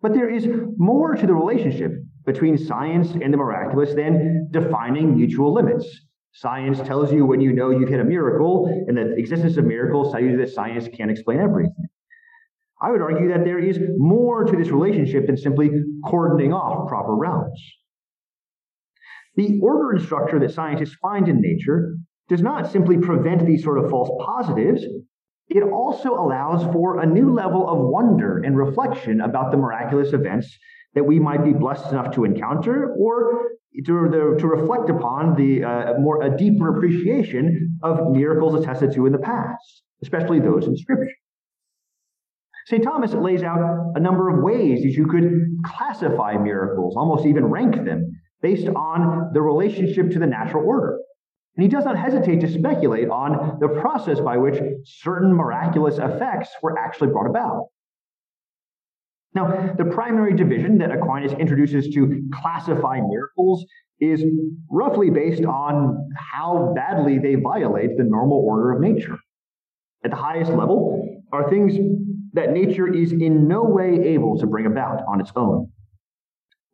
But 0.00 0.14
there 0.14 0.30
is 0.30 0.46
more 0.76 1.14
to 1.14 1.26
the 1.26 1.34
relationship 1.34 1.92
between 2.24 2.56
science 2.56 3.10
and 3.12 3.32
the 3.32 3.36
miraculous 3.36 3.94
than 3.94 4.48
defining 4.52 5.16
mutual 5.16 5.52
limits. 5.52 5.86
Science 6.38 6.78
tells 6.80 7.10
you 7.10 7.24
when 7.24 7.40
you 7.40 7.50
know 7.50 7.70
you've 7.70 7.88
hit 7.88 7.98
a 7.98 8.04
miracle, 8.04 8.66
and 8.86 8.94
the 8.94 9.14
existence 9.16 9.56
of 9.56 9.64
miracles 9.64 10.12
tell 10.12 10.22
you 10.22 10.36
that 10.36 10.50
science 10.50 10.86
can't 10.94 11.10
explain 11.10 11.40
everything. 11.40 11.86
I 12.82 12.90
would 12.90 13.00
argue 13.00 13.28
that 13.28 13.44
there 13.46 13.58
is 13.58 13.80
more 13.96 14.44
to 14.44 14.54
this 14.54 14.68
relationship 14.68 15.26
than 15.26 15.38
simply 15.38 15.70
cordoning 16.04 16.52
off 16.52 16.88
proper 16.88 17.16
realms. 17.16 17.58
The 19.36 19.58
order 19.62 19.92
and 19.92 20.02
structure 20.02 20.38
that 20.38 20.52
scientists 20.52 20.96
find 21.00 21.26
in 21.26 21.40
nature 21.40 21.96
does 22.28 22.42
not 22.42 22.70
simply 22.70 22.98
prevent 22.98 23.46
these 23.46 23.64
sort 23.64 23.82
of 23.82 23.90
false 23.90 24.10
positives, 24.22 24.84
it 25.48 25.62
also 25.62 26.10
allows 26.10 26.70
for 26.70 27.00
a 27.00 27.06
new 27.06 27.32
level 27.32 27.66
of 27.66 27.78
wonder 27.78 28.42
and 28.44 28.58
reflection 28.58 29.22
about 29.22 29.52
the 29.52 29.56
miraculous 29.56 30.12
events 30.12 30.54
that 30.92 31.04
we 31.04 31.18
might 31.18 31.44
be 31.44 31.54
blessed 31.54 31.92
enough 31.92 32.14
to 32.14 32.24
encounter 32.24 32.94
or 32.98 33.52
to, 33.84 34.36
to 34.38 34.46
reflect 34.46 34.90
upon 34.90 35.34
the 35.36 35.64
uh, 35.64 35.94
more 35.98 36.22
a 36.22 36.36
deeper 36.36 36.76
appreciation 36.76 37.78
of 37.82 38.10
miracles 38.10 38.60
attested 38.60 38.92
to 38.94 39.06
in 39.06 39.12
the 39.12 39.18
past, 39.18 39.82
especially 40.02 40.40
those 40.40 40.66
in 40.66 40.76
Scripture. 40.76 41.12
St. 42.66 42.82
Thomas 42.82 43.12
lays 43.14 43.42
out 43.42 43.92
a 43.94 44.00
number 44.00 44.28
of 44.28 44.42
ways 44.42 44.82
that 44.82 44.90
you 44.90 45.06
could 45.06 45.30
classify 45.64 46.36
miracles, 46.36 46.96
almost 46.96 47.24
even 47.24 47.44
rank 47.44 47.76
them, 47.84 48.20
based 48.42 48.66
on 48.68 49.30
the 49.32 49.40
relationship 49.40 50.10
to 50.10 50.18
the 50.18 50.26
natural 50.26 50.66
order. 50.66 50.98
And 51.56 51.62
he 51.62 51.68
does 51.68 51.84
not 51.84 51.96
hesitate 51.96 52.40
to 52.40 52.52
speculate 52.52 53.08
on 53.08 53.58
the 53.60 53.68
process 53.68 54.20
by 54.20 54.36
which 54.36 54.60
certain 54.84 55.32
miraculous 55.32 55.98
effects 55.98 56.50
were 56.60 56.78
actually 56.78 57.08
brought 57.08 57.30
about. 57.30 57.66
Now, 59.36 59.74
the 59.76 59.84
primary 59.84 60.34
division 60.34 60.78
that 60.78 60.90
Aquinas 60.90 61.32
introduces 61.34 61.88
to 61.94 62.22
classify 62.32 63.00
miracles 63.06 63.66
is 64.00 64.24
roughly 64.70 65.10
based 65.10 65.44
on 65.44 66.08
how 66.16 66.72
badly 66.74 67.18
they 67.18 67.34
violate 67.34 67.98
the 67.98 68.04
normal 68.04 68.38
order 68.38 68.72
of 68.72 68.80
nature. 68.80 69.18
At 70.02 70.10
the 70.10 70.16
highest 70.16 70.52
level 70.52 71.22
are 71.32 71.50
things 71.50 71.74
that 72.32 72.52
nature 72.52 72.90
is 72.90 73.12
in 73.12 73.46
no 73.46 73.62
way 73.62 74.00
able 74.14 74.38
to 74.38 74.46
bring 74.46 74.64
about 74.64 75.02
on 75.06 75.20
its 75.20 75.32
own. 75.36 75.70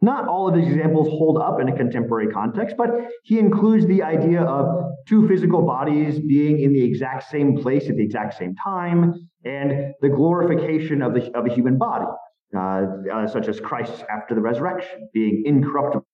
Not 0.00 0.28
all 0.28 0.48
of 0.48 0.54
his 0.54 0.68
examples 0.68 1.08
hold 1.08 1.38
up 1.38 1.60
in 1.60 1.68
a 1.68 1.76
contemporary 1.76 2.28
context, 2.28 2.76
but 2.76 2.90
he 3.24 3.40
includes 3.40 3.86
the 3.86 4.04
idea 4.04 4.42
of 4.42 4.66
two 5.08 5.26
physical 5.26 5.62
bodies 5.62 6.20
being 6.20 6.60
in 6.60 6.72
the 6.72 6.84
exact 6.84 7.28
same 7.28 7.56
place 7.56 7.90
at 7.90 7.96
the 7.96 8.04
exact 8.04 8.38
same 8.38 8.54
time, 8.62 9.14
and 9.44 9.94
the 10.00 10.08
glorification 10.08 11.02
of, 11.02 11.14
the, 11.14 11.28
of 11.36 11.46
a 11.46 11.52
human 11.52 11.76
body, 11.76 12.06
uh, 12.56 12.86
uh, 13.12 13.26
such 13.26 13.48
as 13.48 13.60
Christ 13.60 14.04
after 14.10 14.34
the 14.34 14.40
resurrection, 14.40 15.08
being 15.14 15.42
incorruptible 15.46 16.04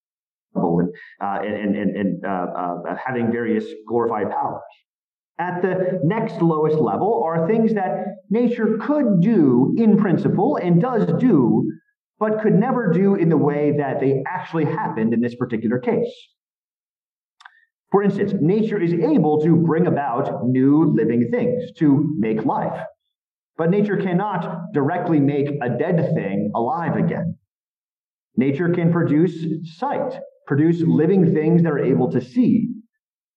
and, 0.55 0.89
uh, 1.21 1.41
and, 1.43 1.77
and, 1.77 1.97
and 1.97 2.25
uh, 2.25 2.95
having 3.05 3.33
various 3.33 3.65
glorified 3.89 4.31
powers. 4.31 4.63
At 5.41 5.63
the 5.63 6.01
next 6.03 6.41
lowest 6.43 6.79
level 6.79 7.23
are 7.25 7.47
things 7.47 7.75
that 7.75 8.07
nature 8.31 8.79
could 8.81 9.21
do 9.21 9.75
in 9.77 9.97
principle 9.97 10.57
and 10.57 10.81
does 10.81 11.07
do, 11.21 11.71
but 12.19 12.41
could 12.43 12.55
never 12.55 12.93
do 12.93 13.15
in 13.15 13.29
the 13.29 13.37
way 13.37 13.77
that 13.79 14.01
they 14.01 14.23
actually 14.27 14.65
happened 14.65 15.15
in 15.15 15.21
this 15.21 15.37
particular 15.37 15.79
case. 15.79 16.13
For 17.91 18.03
instance, 18.03 18.33
nature 18.41 18.81
is 18.81 18.93
able 18.93 19.41
to 19.43 19.57
bring 19.57 19.87
about 19.87 20.47
new 20.47 20.93
living 20.93 21.31
things, 21.31 21.73
to 21.79 22.15
make 22.19 22.45
life. 22.45 22.81
But 23.59 23.71
nature 23.71 23.97
cannot 23.97 24.73
directly 24.73 25.19
make 25.19 25.49
a 25.61 25.69
dead 25.69 26.15
thing 26.15 26.53
alive 26.55 26.97
again. 26.97 27.37
Nature 28.37 28.69
can 28.69 28.93
produce 28.93 29.45
sight, 29.77 30.17
produce 30.47 30.81
living 30.81 31.35
things 31.35 31.65
that 31.65 31.73
are 31.73 31.85
able 31.85 32.11
to 32.13 32.21
see, 32.21 32.69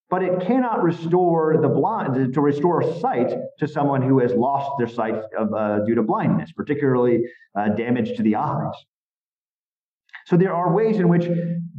but 0.08 0.22
it 0.22 0.40
cannot 0.46 0.84
restore 0.84 1.58
the 1.60 1.68
blind 1.68 2.34
to 2.34 2.40
restore 2.40 2.82
sight 3.00 3.34
to 3.58 3.66
someone 3.66 4.00
who 4.00 4.20
has 4.20 4.32
lost 4.32 4.70
their 4.78 4.86
sight 4.86 5.16
of, 5.36 5.52
uh, 5.52 5.80
due 5.86 5.96
to 5.96 6.02
blindness, 6.02 6.52
particularly 6.52 7.20
uh, 7.58 7.70
damage 7.70 8.16
to 8.16 8.22
the 8.22 8.36
eyes. 8.36 8.74
So 10.26 10.36
there 10.36 10.54
are 10.54 10.72
ways 10.72 10.98
in 10.98 11.08
which 11.08 11.28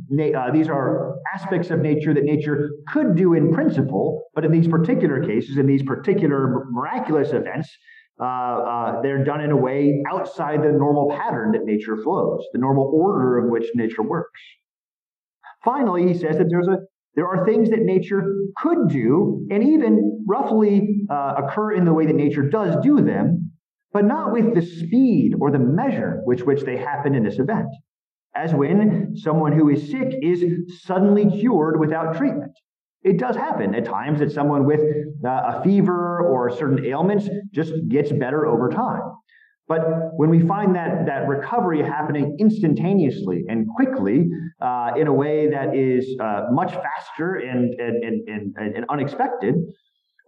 na- 0.09 0.37
uh, 0.37 0.51
these 0.51 0.67
are 0.67 1.15
aspects 1.33 1.69
of 1.69 1.79
nature 1.79 2.13
that 2.13 2.25
nature 2.25 2.71
could 2.89 3.15
do 3.15 3.35
in 3.35 3.53
principle, 3.53 4.25
but 4.35 4.43
in 4.43 4.51
these 4.51 4.67
particular 4.67 5.23
cases, 5.23 5.57
in 5.57 5.65
these 5.65 5.83
particular 5.83 6.65
miraculous 6.71 7.31
events, 7.31 7.69
uh, 8.19 8.23
uh, 8.23 9.01
they're 9.01 9.23
done 9.23 9.41
in 9.41 9.51
a 9.51 9.57
way 9.57 10.03
outside 10.09 10.61
the 10.61 10.71
normal 10.71 11.09
pattern 11.09 11.51
that 11.53 11.65
nature 11.65 11.97
flows, 11.97 12.43
the 12.53 12.59
normal 12.59 12.91
order 12.93 13.39
in 13.39 13.51
which 13.51 13.65
nature 13.75 14.03
works. 14.03 14.39
Finally, 15.63 16.07
he 16.07 16.13
says 16.13 16.37
that 16.37 16.47
there's 16.49 16.67
a 16.67 16.77
there 17.15 17.27
are 17.27 17.45
things 17.45 17.69
that 17.69 17.81
nature 17.81 18.23
could 18.57 18.89
do 18.89 19.45
and 19.51 19.63
even 19.63 20.25
roughly 20.27 21.05
uh, 21.11 21.35
occur 21.37 21.73
in 21.73 21.85
the 21.85 21.93
way 21.93 22.07
that 22.07 22.15
nature 22.15 22.41
does 22.49 22.75
do 22.83 23.01
them, 23.01 23.51
but 23.91 24.03
not 24.03 24.33
with 24.33 24.55
the 24.55 24.61
speed 24.63 25.33
or 25.39 25.51
the 25.51 25.59
measure 25.59 26.21
with 26.25 26.41
which 26.41 26.61
they 26.63 26.75
happen 26.77 27.13
in 27.13 27.23
this 27.23 27.37
event. 27.37 27.67
As 28.35 28.51
when 28.53 29.15
someone 29.15 29.51
who 29.51 29.69
is 29.69 29.91
sick 29.91 30.11
is 30.23 30.43
suddenly 30.81 31.29
cured 31.39 31.79
without 31.79 32.17
treatment. 32.17 32.57
It 33.03 33.17
does 33.17 33.35
happen 33.35 33.75
at 33.75 33.85
times 33.85 34.19
that 34.19 34.31
someone 34.31 34.65
with 34.65 34.79
uh, 35.25 35.29
a 35.29 35.61
fever 35.63 36.21
or 36.21 36.49
certain 36.49 36.85
ailments 36.85 37.27
just 37.51 37.73
gets 37.89 38.11
better 38.11 38.45
over 38.45 38.69
time. 38.69 39.01
But 39.67 39.81
when 40.17 40.29
we 40.29 40.39
find 40.45 40.75
that 40.75 41.05
that 41.05 41.27
recovery 41.27 41.81
happening 41.81 42.37
instantaneously 42.39 43.45
and 43.47 43.67
quickly 43.75 44.27
uh, 44.61 44.91
in 44.97 45.07
a 45.07 45.13
way 45.13 45.49
that 45.49 45.75
is 45.75 46.15
uh, 46.19 46.43
much 46.51 46.73
faster 46.73 47.35
and 47.35 47.73
and, 47.79 48.03
and, 48.03 48.57
and, 48.57 48.75
and 48.75 48.85
unexpected, 48.89 49.55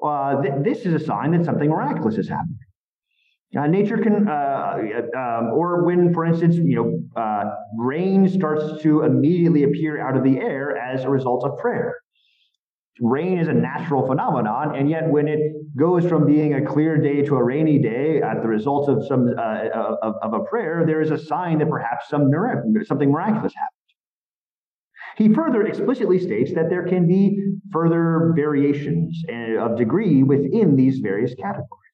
uh, 0.03 0.41
th- 0.41 0.53
this 0.63 0.85
is 0.85 0.93
a 0.93 1.05
sign 1.05 1.31
that 1.31 1.45
something 1.45 1.69
miraculous 1.69 2.17
is 2.17 2.29
happening. 2.29 2.59
Uh, 3.57 3.67
nature 3.67 3.97
can, 3.97 4.27
uh, 4.27 4.77
um, 5.17 5.51
or 5.53 5.85
when, 5.85 6.13
for 6.13 6.25
instance, 6.25 6.57
you 6.57 6.75
know, 6.75 7.21
uh, 7.21 7.45
rain 7.77 8.27
starts 8.27 8.81
to 8.81 9.03
immediately 9.03 9.63
appear 9.63 10.01
out 10.01 10.17
of 10.17 10.23
the 10.25 10.39
air 10.39 10.75
as 10.75 11.05
a 11.05 11.09
result 11.09 11.45
of 11.45 11.57
prayer 11.57 11.95
rain 13.01 13.39
is 13.39 13.47
a 13.47 13.53
natural 13.53 14.05
phenomenon, 14.07 14.75
and 14.75 14.89
yet 14.89 15.09
when 15.09 15.27
it 15.27 15.39
goes 15.75 16.05
from 16.05 16.25
being 16.25 16.53
a 16.53 16.65
clear 16.65 16.97
day 16.97 17.21
to 17.23 17.35
a 17.35 17.43
rainy 17.43 17.79
day 17.79 18.21
at 18.21 18.41
the 18.41 18.47
result 18.47 18.89
of 18.89 19.05
some 19.05 19.27
uh, 19.37 19.67
of, 20.01 20.15
of, 20.21 20.33
a 20.33 20.43
prayer, 20.45 20.83
there 20.85 21.01
is 21.01 21.11
a 21.11 21.17
sign 21.17 21.59
that 21.59 21.69
perhaps 21.69 22.09
some 22.09 22.29
miracle, 22.29 22.71
something 22.85 23.11
miraculous 23.11 23.53
happened. 23.53 23.85
He 25.17 25.33
further 25.33 25.65
explicitly 25.65 26.19
states 26.19 26.53
that 26.55 26.69
there 26.69 26.85
can 26.85 27.07
be 27.07 27.57
further 27.71 28.33
variations 28.35 29.21
uh, 29.29 29.63
of 29.63 29.77
degree 29.77 30.23
within 30.23 30.75
these 30.75 30.99
various 30.99 31.33
categories. 31.35 31.84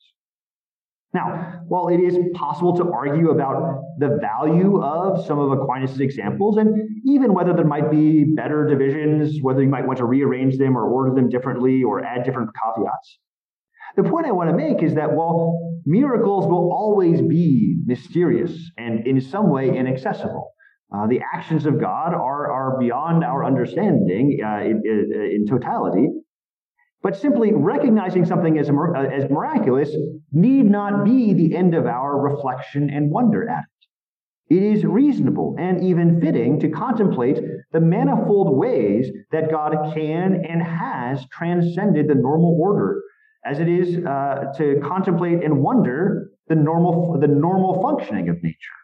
Now, 1.13 1.61
while 1.67 1.89
it 1.89 1.99
is 1.99 2.17
possible 2.33 2.75
to 2.77 2.89
argue 2.91 3.31
about 3.31 3.83
the 3.97 4.17
value 4.21 4.81
of 4.81 5.25
some 5.25 5.39
of 5.39 5.51
Aquinas' 5.51 5.99
examples, 5.99 6.57
and 6.57 6.73
even 7.05 7.33
whether 7.33 7.53
there 7.53 7.65
might 7.65 7.91
be 7.91 8.33
better 8.33 8.65
divisions, 8.65 9.39
whether 9.41 9.61
you 9.61 9.67
might 9.67 9.85
want 9.85 9.97
to 9.97 10.05
rearrange 10.05 10.57
them 10.57 10.77
or 10.77 10.89
order 10.89 11.13
them 11.13 11.27
differently 11.27 11.83
or 11.83 12.03
add 12.05 12.23
different 12.23 12.49
caveats, 12.55 13.19
the 13.97 14.03
point 14.03 14.25
I 14.25 14.31
want 14.31 14.49
to 14.49 14.55
make 14.55 14.81
is 14.81 14.95
that 14.95 15.11
while 15.11 15.59
miracles 15.85 16.45
will 16.45 16.71
always 16.71 17.21
be 17.21 17.75
mysterious 17.85 18.71
and 18.77 19.05
in 19.05 19.19
some 19.19 19.49
way 19.49 19.75
inaccessible, 19.75 20.51
uh, 20.93 21.07
the 21.07 21.21
actions 21.33 21.65
of 21.65 21.79
God 21.79 22.13
are, 22.13 22.51
are 22.51 22.79
beyond 22.79 23.23
our 23.23 23.45
understanding 23.45 24.39
uh, 24.45 24.61
in, 24.61 24.81
in, 24.85 25.45
totality. 25.47 26.09
But 27.03 27.17
simply 27.17 27.51
recognizing 27.53 28.25
something 28.25 28.60
as, 28.60 28.70
uh, 28.70 28.93
as 28.93 29.29
miraculous 29.29 29.89
need 30.31 30.70
not 30.70 31.03
be 31.03 31.34
the 31.34 31.55
end 31.55 31.74
of 31.74 31.86
our 31.86 32.20
reflection 32.20 32.89
and 32.89 33.10
wonder 33.10 33.50
at 33.50 33.63
it. 33.63 34.55
It 34.55 34.63
is 34.63 34.84
reasonable 34.84 35.55
and 35.58 35.81
even 35.84 36.20
fitting 36.20 36.60
to 36.60 36.70
contemplate 36.70 37.41
the 37.72 37.79
manifold 37.79 38.55
ways 38.55 39.10
that 39.31 39.50
God 39.50 39.93
can 39.93 40.43
and 40.46 40.62
has 40.62 41.25
transcended 41.31 42.08
the 42.08 42.15
normal 42.15 42.58
order, 42.60 43.01
as 43.46 43.60
it 43.60 43.70
is 43.70 43.98
uh, 44.05 44.51
to 44.58 44.81
contemplate 44.84 45.43
and 45.43 45.63
wonder 45.63 46.31
the 46.50 46.55
normal, 46.55 47.17
the 47.20 47.27
normal 47.27 47.81
functioning 47.81 48.27
of 48.27 48.43
nature. 48.43 48.80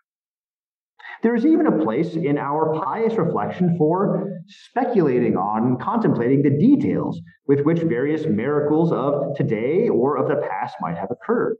There 1.23 1.35
is 1.35 1.45
even 1.45 1.67
a 1.67 1.83
place 1.83 2.15
in 2.15 2.37
our 2.37 2.79
pious 2.83 3.15
reflection 3.15 3.75
for 3.77 4.41
speculating 4.47 5.35
on 5.35 5.63
and 5.63 5.81
contemplating 5.81 6.43
the 6.43 6.57
details 6.57 7.19
with 7.47 7.61
which 7.61 7.79
various 7.79 8.25
miracles 8.25 8.91
of 8.91 9.35
today 9.35 9.89
or 9.89 10.17
of 10.17 10.27
the 10.27 10.47
past 10.47 10.75
might 10.79 10.97
have 10.97 11.09
occurred. 11.11 11.57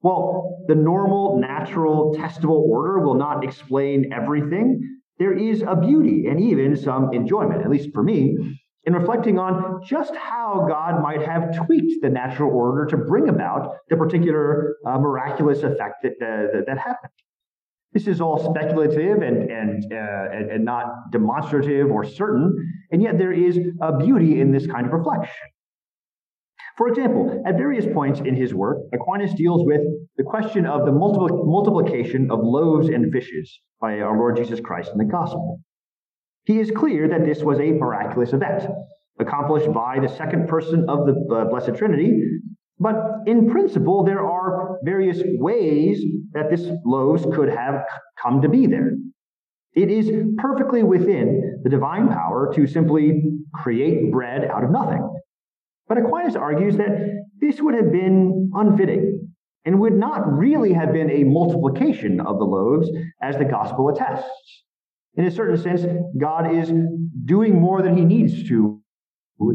While 0.00 0.64
the 0.66 0.74
normal, 0.74 1.38
natural, 1.38 2.14
testable 2.14 2.60
order 2.60 3.00
will 3.00 3.14
not 3.14 3.44
explain 3.44 4.12
everything, 4.12 4.80
there 5.18 5.36
is 5.36 5.62
a 5.62 5.76
beauty 5.76 6.26
and 6.26 6.40
even 6.40 6.76
some 6.76 7.12
enjoyment, 7.12 7.62
at 7.62 7.70
least 7.70 7.90
for 7.92 8.02
me, 8.02 8.36
in 8.84 8.94
reflecting 8.94 9.38
on 9.38 9.82
just 9.84 10.14
how 10.16 10.66
God 10.68 11.02
might 11.02 11.22
have 11.22 11.54
tweaked 11.54 12.00
the 12.00 12.08
natural 12.08 12.50
order 12.50 12.86
to 12.86 12.96
bring 12.96 13.28
about 13.28 13.76
the 13.90 13.96
particular 13.96 14.76
uh, 14.86 14.98
miraculous 14.98 15.62
effect 15.62 16.02
that, 16.02 16.12
uh, 16.22 16.62
that 16.66 16.78
happened. 16.78 17.12
This 17.92 18.06
is 18.06 18.20
all 18.20 18.38
speculative 18.38 19.20
and, 19.22 19.50
and, 19.50 19.92
uh, 19.92 20.52
and, 20.54 20.64
not 20.64 21.10
demonstrative 21.10 21.90
or 21.90 22.04
certain, 22.04 22.54
and 22.92 23.02
yet 23.02 23.18
there 23.18 23.32
is 23.32 23.58
a 23.82 23.96
beauty 23.98 24.40
in 24.40 24.52
this 24.52 24.66
kind 24.66 24.86
of 24.86 24.92
reflection. 24.92 25.48
For 26.76 26.86
example, 26.86 27.42
at 27.46 27.56
various 27.56 27.84
points 27.92 28.20
in 28.20 28.36
his 28.36 28.54
work, 28.54 28.78
Aquinas 28.94 29.34
deals 29.34 29.66
with 29.66 29.80
the 30.16 30.22
question 30.22 30.66
of 30.66 30.86
the 30.86 30.92
multiplication 30.92 32.30
of 32.30 32.38
loaves 32.42 32.88
and 32.88 33.12
fishes 33.12 33.60
by 33.80 34.00
our 34.00 34.16
Lord 34.16 34.36
Jesus 34.36 34.60
Christ 34.60 34.92
in 34.92 34.98
the 34.98 35.04
gospel. 35.04 35.60
He 36.44 36.60
is 36.60 36.70
clear 36.70 37.08
that 37.08 37.24
this 37.24 37.42
was 37.42 37.58
a 37.58 37.72
miraculous 37.72 38.32
event, 38.32 38.64
accomplished 39.18 39.72
by 39.72 39.98
the 40.00 40.08
second 40.08 40.48
person 40.48 40.88
of 40.88 41.06
the 41.06 41.34
uh, 41.34 41.44
Blessed 41.50 41.74
Trinity, 41.76 42.22
but 42.80 42.96
in 43.26 43.50
principle, 43.50 44.02
there 44.02 44.26
are 44.26 44.78
various 44.82 45.20
ways 45.24 46.02
that 46.32 46.50
this 46.50 46.66
loaves 46.86 47.26
could 47.34 47.50
have 47.50 47.84
come 48.20 48.40
to 48.40 48.48
be 48.48 48.66
there. 48.66 48.92
It 49.74 49.90
is 49.90 50.10
perfectly 50.38 50.82
within 50.82 51.60
the 51.62 51.68
divine 51.68 52.08
power 52.08 52.50
to 52.54 52.66
simply 52.66 53.22
create 53.54 54.10
bread 54.10 54.44
out 54.44 54.64
of 54.64 54.70
nothing. 54.70 55.06
But 55.88 55.98
Aquinas 55.98 56.36
argues 56.36 56.76
that 56.78 57.24
this 57.40 57.60
would 57.60 57.74
have 57.74 57.92
been 57.92 58.50
unfitting 58.54 59.28
and 59.66 59.78
would 59.78 59.92
not 59.92 60.32
really 60.32 60.72
have 60.72 60.92
been 60.92 61.10
a 61.10 61.24
multiplication 61.24 62.20
of 62.20 62.38
the 62.38 62.44
loaves 62.44 62.88
as 63.20 63.36
the 63.36 63.44
gospel 63.44 63.90
attests. 63.90 64.64
In 65.16 65.26
a 65.26 65.30
certain 65.30 65.58
sense, 65.58 65.84
God 66.18 66.54
is 66.54 66.72
doing 67.26 67.60
more 67.60 67.82
than 67.82 67.96
he 67.96 68.04
needs 68.04 68.48
to 68.48 68.80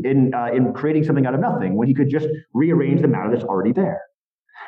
in, 0.04 0.34
uh, 0.34 0.48
in 0.54 0.74
creating 0.74 1.04
something 1.04 1.26
out 1.26 1.34
of 1.34 1.40
nothing 1.40 1.76
when 1.76 1.88
he 1.88 1.94
could 1.94 2.10
just 2.10 2.28
rearrange 2.54 3.02
the 3.02 3.08
matter 3.08 3.30
that's 3.32 3.44
already 3.44 3.72
there. 3.72 4.02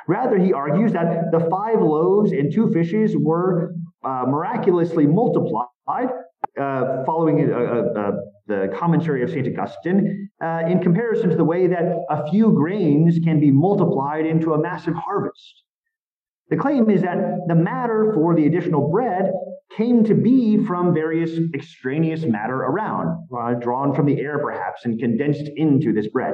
Rather, 0.08 0.38
he 0.38 0.54
argues 0.54 0.94
that 0.94 1.32
the 1.32 1.40
five 1.50 1.82
loaves 1.82 2.32
and 2.32 2.54
two 2.54 2.72
fishes 2.72 3.16
were 3.18 3.74
uh, 4.04 4.26
miraculously 4.28 5.06
multiplied, 5.06 5.68
uh, 6.60 7.04
following 7.06 7.52
uh, 7.52 7.58
uh, 7.58 8.12
the 8.48 8.74
commentary 8.78 9.24
of 9.24 9.30
St. 9.30 9.48
Augustine, 9.48 10.30
uh, 10.42 10.62
in 10.70 10.80
comparison 10.80 11.30
to 11.30 11.36
the 11.36 11.44
way 11.44 11.68
that 11.68 12.06
a 12.10 12.30
few 12.30 12.54
grains 12.54 13.20
can 13.24 13.40
be 13.40 13.52
multiplied 13.52 14.26
into 14.26 14.54
a 14.54 14.58
massive 14.58 14.94
harvest. 14.94 15.64
The 16.50 16.58
claim 16.58 16.90
is 16.90 17.02
that 17.02 17.18
the 17.48 17.56
matter 17.56 18.12
for 18.14 18.34
the 18.34 18.46
additional 18.46 18.90
bread 18.90 19.32
came 19.76 20.04
to 20.06 20.14
be 20.14 20.64
from 20.66 20.94
various 20.94 21.38
extraneous 21.54 22.24
matter 22.24 22.56
around, 22.56 23.28
uh, 23.38 23.54
drawn 23.56 23.94
from 23.94 24.06
the 24.06 24.20
air 24.20 24.40
perhaps, 24.40 24.86
and 24.86 24.98
condensed 24.98 25.50
into 25.58 25.92
this 25.92 26.08
bread. 26.08 26.34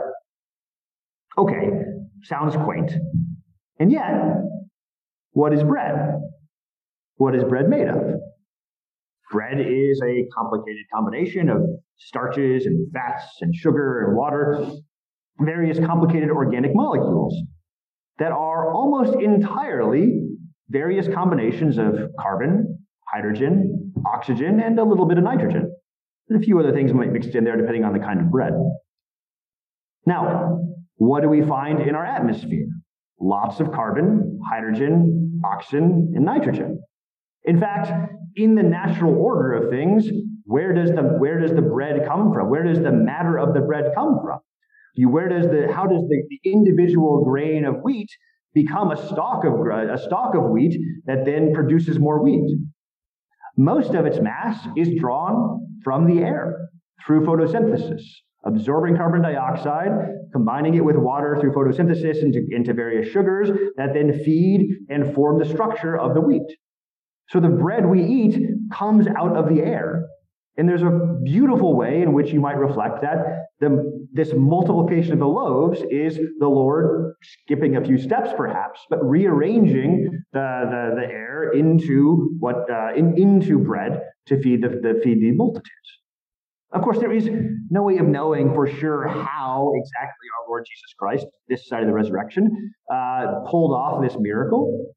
Okay, 1.37 1.69
sounds 2.21 2.55
quaint. 2.55 2.91
And 3.79 3.91
yet, 3.91 4.13
what 5.31 5.51
is 5.51 5.63
bread? 5.63 6.19
What 7.15 7.35
is 7.35 7.43
bread 7.43 7.67
made 7.67 7.87
of? 7.87 7.97
Bread 9.31 9.59
is 9.59 9.99
a 10.05 10.27
complicated 10.37 10.85
combination 10.93 11.49
of 11.49 11.63
starches 11.97 12.67
and 12.67 12.91
fats 12.93 13.25
and 13.41 13.53
sugar 13.55 14.05
and 14.05 14.15
water, 14.15 14.63
various 15.39 15.79
complicated 15.79 16.29
organic 16.29 16.75
molecules 16.75 17.35
that 18.19 18.31
are 18.31 18.71
almost 18.71 19.19
entirely 19.19 20.19
various 20.69 21.07
combinations 21.13 21.77
of 21.77 22.09
carbon, 22.19 22.79
hydrogen, 23.11 23.93
oxygen, 24.05 24.59
and 24.59 24.79
a 24.79 24.83
little 24.83 25.05
bit 25.05 25.17
of 25.17 25.23
nitrogen. 25.23 25.73
And 26.29 26.41
a 26.41 26.45
few 26.45 26.59
other 26.59 26.71
things 26.71 26.93
might 26.93 27.11
mixed 27.11 27.35
in 27.35 27.43
there 27.43 27.57
depending 27.57 27.83
on 27.83 27.93
the 27.93 27.99
kind 27.99 28.19
of 28.19 28.31
bread. 28.31 28.53
Now, 30.05 30.59
what 30.95 31.21
do 31.21 31.29
we 31.29 31.41
find 31.41 31.81
in 31.81 31.95
our 31.95 32.05
atmosphere? 32.05 32.67
Lots 33.19 33.59
of 33.59 33.71
carbon, 33.71 34.39
hydrogen, 34.49 35.41
oxygen, 35.45 36.13
and 36.15 36.25
nitrogen. 36.25 36.81
In 37.45 37.59
fact, 37.59 38.11
in 38.35 38.55
the 38.55 38.63
natural 38.63 39.15
order 39.15 39.53
of 39.53 39.69
things, 39.69 40.07
where 40.45 40.73
does 40.73 40.89
the 40.89 41.01
where 41.01 41.39
does 41.39 41.51
the 41.51 41.61
bread 41.61 42.05
come 42.07 42.33
from? 42.33 42.49
Where 42.49 42.63
does 42.63 42.81
the 42.81 42.91
matter 42.91 43.37
of 43.37 43.53
the 43.53 43.61
bread 43.61 43.91
come 43.95 44.19
from? 44.23 44.39
You, 44.95 45.09
where 45.09 45.27
does 45.27 45.47
the 45.47 45.71
how 45.73 45.87
does 45.87 46.01
the, 46.07 46.23
the 46.29 46.51
individual 46.51 47.23
grain 47.23 47.65
of 47.65 47.81
wheat 47.83 48.09
become 48.53 48.91
a 48.91 49.07
stalk 49.07 49.43
of 49.43 49.53
a 49.53 49.97
stalk 49.97 50.35
of 50.35 50.51
wheat 50.51 50.79
that 51.05 51.25
then 51.25 51.53
produces 51.53 51.99
more 51.99 52.23
wheat? 52.23 52.57
Most 53.57 53.93
of 53.93 54.05
its 54.05 54.19
mass 54.19 54.67
is 54.75 54.89
drawn 54.99 55.59
from 55.83 56.07
the 56.07 56.23
air 56.23 56.69
through 57.05 57.25
photosynthesis, 57.25 58.01
absorbing 58.45 58.97
carbon 58.97 59.21
dioxide, 59.21 59.91
combining 60.31 60.75
it 60.75 60.83
with 60.83 60.95
water 60.95 61.37
through 61.39 61.53
photosynthesis 61.53 62.21
into, 62.21 62.41
into 62.51 62.73
various 62.73 63.11
sugars 63.11 63.49
that 63.77 63.93
then 63.93 64.23
feed 64.23 64.67
and 64.89 65.13
form 65.13 65.39
the 65.39 65.45
structure 65.45 65.97
of 65.99 66.13
the 66.13 66.21
wheat. 66.21 66.57
So 67.29 67.39
the 67.39 67.49
bread 67.49 67.85
we 67.85 68.03
eat 68.03 68.39
comes 68.71 69.07
out 69.07 69.35
of 69.35 69.49
the 69.49 69.61
air. 69.61 70.05
And 70.57 70.69
there's 70.69 70.83
a 70.83 71.19
beautiful 71.23 71.75
way 71.75 72.03
in 72.03 72.13
which 72.13 72.31
you 72.31 72.39
might 72.39 72.57
reflect 72.57 73.01
that 73.01 73.47
the, 73.59 74.07
this 74.11 74.33
multiplication 74.35 75.13
of 75.13 75.19
the 75.19 75.27
loaves 75.27 75.81
is 75.89 76.19
the 76.39 76.47
Lord 76.47 77.15
skipping 77.23 77.77
a 77.77 77.83
few 77.83 77.97
steps, 77.97 78.29
perhaps, 78.37 78.81
but 78.89 79.03
rearranging 79.03 80.23
the, 80.31 80.39
the, 80.69 81.01
the 81.01 81.07
air 81.07 81.51
into 81.53 82.35
what 82.39 82.69
uh, 82.69 82.93
in, 82.95 83.17
into 83.17 83.57
bread 83.57 84.01
to 84.27 84.39
feed 84.41 84.61
the, 84.61 84.69
the 84.69 85.01
feed 85.03 85.21
the 85.21 85.31
multitudes. 85.31 85.69
Of 86.71 86.81
course, 86.81 86.99
there 86.99 87.11
is 87.11 87.29
no 87.69 87.83
way 87.83 87.97
of 87.97 88.05
knowing 88.07 88.53
for 88.53 88.67
sure 88.67 89.07
how 89.07 89.71
exactly 89.75 90.27
our 90.39 90.49
Lord 90.49 90.65
Jesus 90.67 90.93
Christ, 90.97 91.25
this 91.47 91.67
side 91.67 91.81
of 91.81 91.87
the 91.87 91.93
resurrection, 91.93 92.73
uh, 92.91 93.41
pulled 93.47 93.73
off 93.73 94.01
this 94.01 94.15
miracle. 94.19 94.93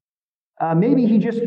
Uh, 0.59 0.73
maybe 0.73 1.05
he 1.05 1.19
just 1.19 1.39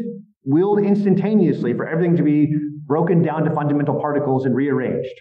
willed 0.45 0.81
instantaneously 0.85 1.75
for 1.75 1.87
everything 1.87 2.17
to 2.17 2.23
be 2.23 2.57
broken 2.91 3.23
down 3.23 3.45
to 3.45 3.55
fundamental 3.55 4.01
particles 4.01 4.45
and 4.45 4.57
rearranged. 4.57 5.15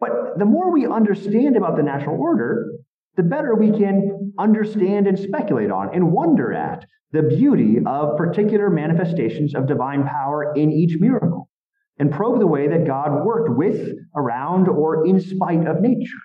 But 0.00 0.36
the 0.36 0.44
more 0.44 0.72
we 0.72 0.84
understand 0.84 1.56
about 1.56 1.76
the 1.76 1.82
natural 1.84 2.20
order, 2.20 2.72
the 3.14 3.22
better 3.22 3.54
we 3.54 3.70
can 3.70 4.32
understand 4.36 5.06
and 5.06 5.16
speculate 5.16 5.70
on 5.70 5.94
and 5.94 6.10
wonder 6.10 6.52
at 6.52 6.84
the 7.12 7.22
beauty 7.22 7.76
of 7.86 8.16
particular 8.16 8.68
manifestations 8.68 9.54
of 9.54 9.68
divine 9.68 10.08
power 10.08 10.52
in 10.56 10.72
each 10.72 10.98
miracle 10.98 11.48
and 12.00 12.10
probe 12.10 12.40
the 12.40 12.48
way 12.48 12.66
that 12.66 12.84
God 12.84 13.24
worked 13.24 13.56
with, 13.56 13.94
around, 14.16 14.66
or 14.66 15.06
in 15.06 15.20
spite 15.20 15.64
of 15.68 15.80
nature. 15.80 16.24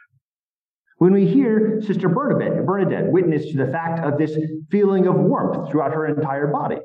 When 0.98 1.13
we 1.13 1.28
hear 1.28 1.80
Sister 1.82 2.10
Bernadette, 2.10 2.65
Bernadette 2.65 3.12
witness 3.12 3.52
to 3.52 3.58
the 3.58 3.72
fact 3.72 4.04
of 4.04 4.17
this 4.17 4.36
feeling 4.72 5.06
of 5.06 5.17
warmth 5.17 5.70
throughout 5.70 5.93
her 5.93 6.08
entire 6.08 6.48
body, 6.48 6.78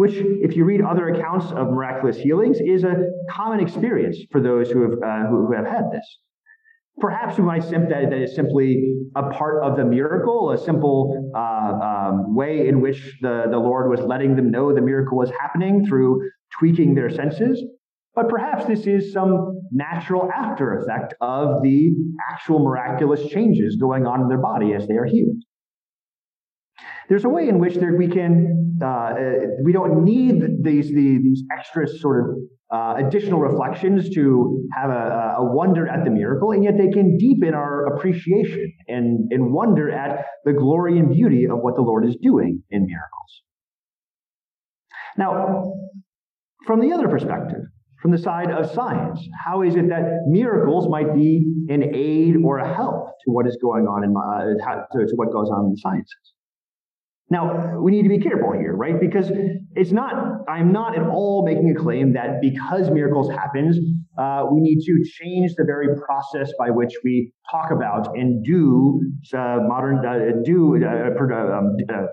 which, 0.00 0.14
if 0.16 0.56
you 0.56 0.64
read 0.64 0.80
other 0.80 1.10
accounts 1.10 1.52
of 1.52 1.68
miraculous 1.68 2.16
healings, 2.16 2.58
is 2.58 2.84
a 2.84 2.94
common 3.28 3.60
experience 3.60 4.16
for 4.32 4.40
those 4.40 4.70
who 4.70 4.80
have, 4.80 4.92
uh, 4.92 5.28
who, 5.28 5.46
who 5.46 5.52
have 5.54 5.66
had 5.66 5.84
this. 5.92 6.06
Perhaps 6.98 7.36
we 7.36 7.44
might 7.44 7.62
think 7.64 7.90
that 7.90 8.08
that 8.08 8.22
is 8.22 8.34
simply 8.34 8.94
a 9.14 9.28
part 9.28 9.62
of 9.62 9.76
the 9.76 9.84
miracle, 9.84 10.52
a 10.52 10.58
simple 10.58 11.30
uh, 11.36 11.40
um, 11.40 12.34
way 12.34 12.66
in 12.66 12.80
which 12.80 13.18
the, 13.20 13.44
the 13.50 13.58
Lord 13.58 13.90
was 13.90 14.00
letting 14.00 14.36
them 14.36 14.50
know 14.50 14.74
the 14.74 14.80
miracle 14.80 15.18
was 15.18 15.30
happening 15.38 15.86
through 15.86 16.30
tweaking 16.58 16.94
their 16.94 17.10
senses. 17.10 17.62
But 18.14 18.30
perhaps 18.30 18.64
this 18.64 18.86
is 18.86 19.12
some 19.12 19.60
natural 19.70 20.30
after 20.32 20.78
effect 20.78 21.12
of 21.20 21.62
the 21.62 21.90
actual 22.32 22.60
miraculous 22.60 23.26
changes 23.26 23.76
going 23.76 24.06
on 24.06 24.22
in 24.22 24.28
their 24.28 24.40
body 24.40 24.72
as 24.72 24.88
they 24.88 24.94
are 24.94 25.04
healed. 25.04 25.36
There's 27.10 27.24
a 27.24 27.28
way 27.28 27.48
in 27.48 27.58
which 27.58 27.74
there, 27.74 27.94
we 27.96 28.08
can 28.08 28.59
uh, 28.82 29.14
we 29.62 29.72
don't 29.72 30.04
need 30.04 30.62
these 30.62 30.88
these, 30.88 31.22
these 31.22 31.42
extra 31.56 31.86
sort 31.86 32.30
of 32.30 32.36
uh, 32.72 32.94
additional 33.04 33.40
reflections 33.40 34.10
to 34.10 34.64
have 34.72 34.90
a, 34.90 35.34
a, 35.38 35.44
wonder 35.44 35.88
at 35.88 36.04
the 36.04 36.10
miracle, 36.10 36.52
and 36.52 36.62
yet 36.62 36.74
they 36.78 36.88
can 36.88 37.18
deepen 37.18 37.52
our 37.52 37.86
appreciation 37.86 38.72
and, 38.86 39.32
and 39.32 39.52
wonder 39.52 39.90
at 39.90 40.24
the 40.44 40.52
glory 40.52 40.96
and 40.98 41.12
beauty 41.12 41.46
of 41.46 41.58
what 41.58 41.74
the 41.74 41.82
Lord 41.82 42.06
is 42.06 42.16
doing 42.22 42.62
in 42.70 42.86
miracles. 42.86 43.42
Now, 45.18 45.72
from 46.64 46.80
the 46.80 46.92
other 46.92 47.08
perspective, 47.08 47.62
from 48.00 48.12
the 48.12 48.18
side 48.18 48.52
of 48.52 48.70
science, 48.70 49.20
how 49.44 49.62
is 49.62 49.74
it 49.74 49.88
that 49.88 50.22
miracles 50.28 50.88
might 50.88 51.12
be 51.12 51.44
an 51.68 51.92
aid 51.92 52.36
or 52.42 52.58
a 52.58 52.74
help 52.74 53.08
to 53.24 53.32
what 53.32 53.48
is 53.48 53.58
going 53.60 53.86
on 53.86 54.04
in 54.04 54.14
uh, 54.16 54.76
to, 54.92 55.06
to 55.06 55.12
what 55.16 55.32
goes 55.32 55.50
on 55.50 55.66
in 55.66 55.70
the 55.72 55.78
sciences? 55.78 56.34
Now, 57.30 57.78
we 57.78 57.92
need 57.92 58.02
to 58.02 58.08
be 58.08 58.18
careful 58.18 58.52
here, 58.52 58.74
right? 58.74 59.00
Because 59.00 59.30
it's 59.76 59.92
not, 59.92 60.14
I'm 60.48 60.72
not 60.72 60.98
at 60.98 61.06
all 61.06 61.44
making 61.46 61.70
a 61.70 61.80
claim 61.80 62.12
that 62.14 62.40
because 62.40 62.90
miracles 62.90 63.30
happens, 63.30 63.78
uh, 64.18 64.46
we 64.50 64.60
need 64.60 64.80
to 64.84 65.04
change 65.04 65.54
the 65.56 65.64
very 65.64 65.96
process 66.04 66.52
by 66.58 66.70
which 66.70 66.92
we 67.04 67.32
talk 67.48 67.70
about 67.70 68.16
and 68.16 68.44
do 68.44 69.00
uh, 69.32 69.58
modern, 69.62 70.04
uh, 70.04 70.42
do, 70.44 70.84
uh, 70.84 71.56
um, 71.56 71.76
uh, 71.88 72.06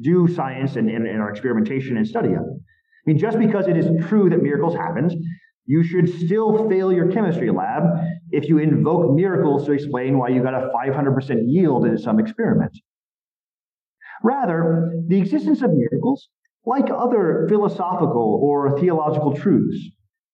do 0.00 0.26
science 0.26 0.76
and, 0.76 0.88
and, 0.88 1.06
and, 1.06 1.20
our 1.20 1.28
experimentation 1.28 1.98
and 1.98 2.06
study 2.06 2.30
of 2.30 2.40
it. 2.40 2.40
I 2.40 3.04
mean, 3.04 3.18
just 3.18 3.38
because 3.38 3.68
it 3.68 3.76
is 3.76 3.86
true 4.08 4.30
that 4.30 4.42
miracles 4.42 4.74
happens, 4.74 5.14
you 5.66 5.82
should 5.82 6.08
still 6.24 6.66
fail 6.70 6.90
your 6.90 7.12
chemistry 7.12 7.50
lab 7.50 7.82
if 8.30 8.48
you 8.48 8.56
invoke 8.56 9.14
miracles 9.14 9.66
to 9.66 9.72
explain 9.72 10.18
why 10.18 10.28
you 10.28 10.42
got 10.42 10.54
a 10.54 10.70
500% 10.74 11.42
yield 11.46 11.84
in 11.84 11.98
some 11.98 12.18
experiment. 12.18 12.72
Rather, 14.22 14.92
the 15.08 15.18
existence 15.18 15.62
of 15.62 15.70
miracles, 15.72 16.28
like 16.64 16.90
other 16.90 17.46
philosophical 17.48 18.40
or 18.42 18.78
theological 18.78 19.34
truths, 19.34 19.90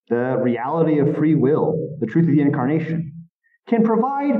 the 0.08 0.38
reality 0.42 0.98
of 0.98 1.16
free 1.16 1.34
will, 1.34 1.96
the 2.00 2.06
truth 2.06 2.28
of 2.28 2.34
the 2.34 2.40
incarnation, 2.40 3.12
can 3.66 3.82
provide 3.82 4.34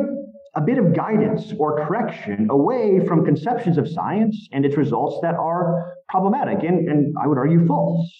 a 0.54 0.60
bit 0.60 0.78
of 0.78 0.94
guidance 0.94 1.52
or 1.58 1.86
correction 1.86 2.48
away 2.50 3.00
from 3.06 3.24
conceptions 3.24 3.78
of 3.78 3.88
science 3.88 4.48
and 4.52 4.64
its 4.64 4.76
results 4.76 5.18
that 5.22 5.34
are 5.34 5.94
problematic 6.08 6.62
and, 6.64 6.88
and 6.88 7.14
I 7.22 7.26
would 7.26 7.38
argue 7.38 7.66
false. 7.66 8.10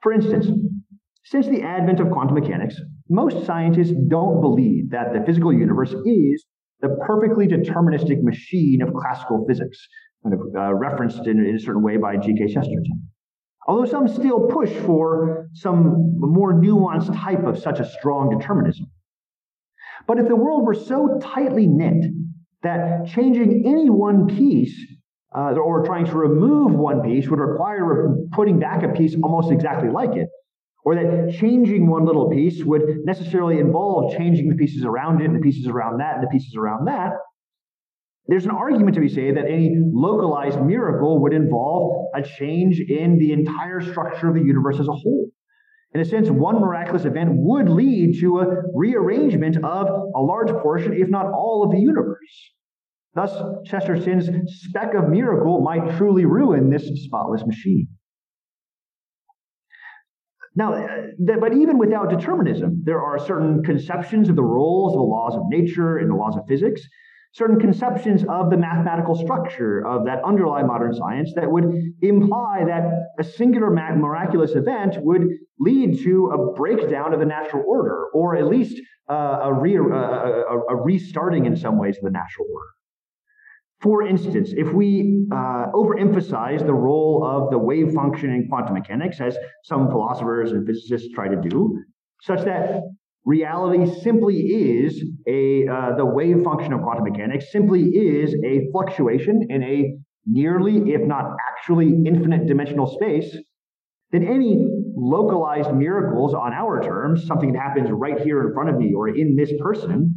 For 0.00 0.12
instance, 0.12 0.46
since 1.24 1.46
the 1.46 1.62
advent 1.62 2.00
of 2.00 2.10
quantum 2.10 2.34
mechanics, 2.34 2.76
most 3.08 3.46
scientists 3.46 3.92
don't 4.08 4.40
believe 4.40 4.90
that 4.90 5.12
the 5.12 5.22
physical 5.24 5.52
universe 5.52 5.94
is 6.04 6.44
the 6.82 6.96
perfectly 7.06 7.46
deterministic 7.46 8.22
machine 8.22 8.82
of 8.82 8.92
classical 8.92 9.44
physics, 9.46 9.78
kind 10.22 10.34
of 10.34 10.40
uh, 10.54 10.74
referenced 10.74 11.26
in, 11.26 11.44
in, 11.44 11.56
a 11.56 11.58
certain 11.58 11.82
way 11.82 11.96
by 11.96 12.16
G.K. 12.16 12.52
Chesterton. 12.52 13.08
Although 13.66 13.90
some 13.90 14.08
still 14.08 14.48
push 14.48 14.70
for 14.84 15.48
some 15.54 16.16
more 16.18 16.52
nuanced 16.52 17.14
type 17.14 17.44
of 17.44 17.58
such 17.58 17.78
a 17.78 17.88
strong 17.88 18.36
determinism. 18.36 18.86
But 20.08 20.18
if 20.18 20.26
the 20.26 20.34
world 20.34 20.66
were 20.66 20.74
so 20.74 21.20
tightly 21.22 21.68
knit 21.68 22.10
that 22.64 23.06
changing 23.06 23.62
any 23.64 23.88
one 23.88 24.26
piece 24.26 24.76
uh, 25.34 25.52
or 25.52 25.84
trying 25.84 26.06
to 26.06 26.16
remove 26.16 26.72
one 26.72 27.02
piece 27.02 27.28
would 27.28 27.38
require 27.38 28.16
putting 28.32 28.58
back 28.58 28.82
a 28.82 28.88
piece 28.88 29.14
almost 29.22 29.52
exactly 29.52 29.88
like 29.88 30.16
it, 30.16 30.28
or 30.84 30.94
that 30.96 31.34
changing 31.38 31.88
one 31.88 32.04
little 32.04 32.28
piece 32.30 32.64
would 32.64 32.82
necessarily 33.04 33.58
involve 33.58 34.16
changing 34.16 34.48
the 34.48 34.56
pieces 34.56 34.84
around 34.84 35.20
it 35.20 35.26
and 35.26 35.36
the 35.36 35.40
pieces 35.40 35.66
around 35.66 35.98
that 35.98 36.16
and 36.16 36.24
the 36.24 36.30
pieces 36.30 36.56
around 36.56 36.86
that. 36.86 37.12
There's 38.26 38.44
an 38.44 38.50
argument 38.52 38.94
to 38.94 39.00
be 39.00 39.08
said 39.08 39.36
that 39.36 39.46
any 39.46 39.76
localized 39.76 40.60
miracle 40.60 41.20
would 41.22 41.32
involve 41.32 42.06
a 42.14 42.22
change 42.22 42.80
in 42.80 43.18
the 43.18 43.32
entire 43.32 43.80
structure 43.80 44.28
of 44.28 44.34
the 44.34 44.42
universe 44.42 44.78
as 44.78 44.88
a 44.88 44.92
whole. 44.92 45.28
In 45.94 46.00
a 46.00 46.04
sense, 46.04 46.30
one 46.30 46.60
miraculous 46.60 47.04
event 47.04 47.30
would 47.32 47.68
lead 47.68 48.18
to 48.20 48.38
a 48.38 48.46
rearrangement 48.74 49.56
of 49.62 49.88
a 49.88 50.20
large 50.20 50.50
portion, 50.62 50.94
if 50.94 51.08
not 51.08 51.26
all, 51.26 51.64
of 51.64 51.72
the 51.72 51.80
universe. 51.80 52.52
Thus, 53.14 53.30
Chesterton's 53.66 54.30
speck 54.62 54.94
of 54.94 55.08
miracle 55.08 55.60
might 55.60 55.98
truly 55.98 56.24
ruin 56.24 56.70
this 56.70 56.88
spotless 57.04 57.44
machine. 57.44 57.88
Now, 60.54 60.74
uh, 60.74 61.36
but 61.40 61.54
even 61.54 61.78
without 61.78 62.10
determinism, 62.10 62.82
there 62.84 63.00
are 63.00 63.18
certain 63.18 63.62
conceptions 63.62 64.28
of 64.28 64.36
the 64.36 64.42
roles 64.42 64.92
of 64.92 64.98
the 64.98 65.04
laws 65.04 65.34
of 65.34 65.42
nature 65.48 65.98
and 65.98 66.10
the 66.10 66.14
laws 66.14 66.36
of 66.36 66.46
physics, 66.46 66.82
certain 67.32 67.58
conceptions 67.58 68.24
of 68.28 68.50
the 68.50 68.56
mathematical 68.58 69.14
structure 69.14 69.86
of 69.86 70.04
that 70.04 70.22
underlie 70.24 70.62
modern 70.62 70.92
science 70.92 71.32
that 71.34 71.50
would 71.50 71.64
imply 72.02 72.64
that 72.66 72.84
a 73.18 73.24
singular 73.24 73.70
miraculous 73.70 74.52
event 74.54 74.96
would 74.98 75.26
lead 75.58 75.98
to 76.04 76.26
a 76.26 76.52
breakdown 76.52 77.14
of 77.14 77.20
the 77.20 77.26
natural 77.26 77.64
order, 77.66 78.08
or 78.12 78.36
at 78.36 78.46
least 78.46 78.78
uh, 79.10 79.40
a, 79.44 79.52
re- 79.52 79.78
uh, 79.78 79.80
a, 79.80 80.58
a 80.68 80.76
restarting 80.76 81.46
in 81.46 81.56
some 81.56 81.78
ways 81.78 81.96
of 81.96 82.02
the 82.04 82.10
natural 82.10 82.46
order. 82.52 82.68
For 83.82 84.06
instance, 84.06 84.52
if 84.56 84.72
we 84.72 85.26
uh, 85.32 85.66
overemphasize 85.74 86.64
the 86.64 86.72
role 86.72 87.26
of 87.26 87.50
the 87.50 87.58
wave 87.58 87.92
function 87.92 88.30
in 88.30 88.46
quantum 88.48 88.74
mechanics, 88.74 89.20
as 89.20 89.36
some 89.64 89.88
philosophers 89.88 90.52
and 90.52 90.64
physicists 90.64 91.08
try 91.12 91.26
to 91.26 91.36
do, 91.36 91.76
such 92.20 92.44
that 92.44 92.82
reality 93.24 93.92
simply 94.00 94.36
is 94.36 95.02
a 95.26 95.66
uh, 95.66 95.96
the 95.96 96.06
wave 96.06 96.42
function 96.44 96.72
of 96.72 96.82
quantum 96.82 97.04
mechanics 97.04 97.50
simply 97.50 97.82
is 97.82 98.34
a 98.44 98.68
fluctuation 98.70 99.46
in 99.50 99.62
a 99.64 99.96
nearly, 100.26 100.92
if 100.92 101.02
not 101.02 101.36
actually, 101.50 101.88
infinite 102.06 102.46
dimensional 102.46 102.86
space, 102.86 103.36
then 104.12 104.24
any 104.24 104.64
localized 104.94 105.74
miracles 105.74 106.34
on 106.34 106.52
our 106.52 106.82
terms, 106.82 107.26
something 107.26 107.52
that 107.52 107.58
happens 107.58 107.90
right 107.90 108.20
here 108.20 108.46
in 108.46 108.54
front 108.54 108.68
of 108.68 108.76
me 108.76 108.92
or 108.94 109.08
in 109.08 109.34
this 109.34 109.52
person, 109.60 110.14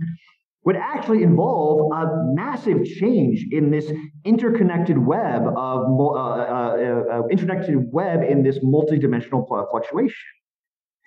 would 0.66 0.76
actually 0.76 1.22
involve 1.22 1.92
a 1.94 2.34
massive 2.34 2.84
change 2.84 3.46
in 3.52 3.70
this 3.70 3.92
interconnected 4.26 4.98
web 4.98 5.44
of 5.56 5.82
uh, 6.00 6.14
uh, 6.14 7.04
uh, 7.12 7.22
interconnected 7.30 7.78
web 7.92 8.24
in 8.24 8.42
this 8.42 8.58
multidimensional 8.60 9.48
fluctuation. 9.48 10.16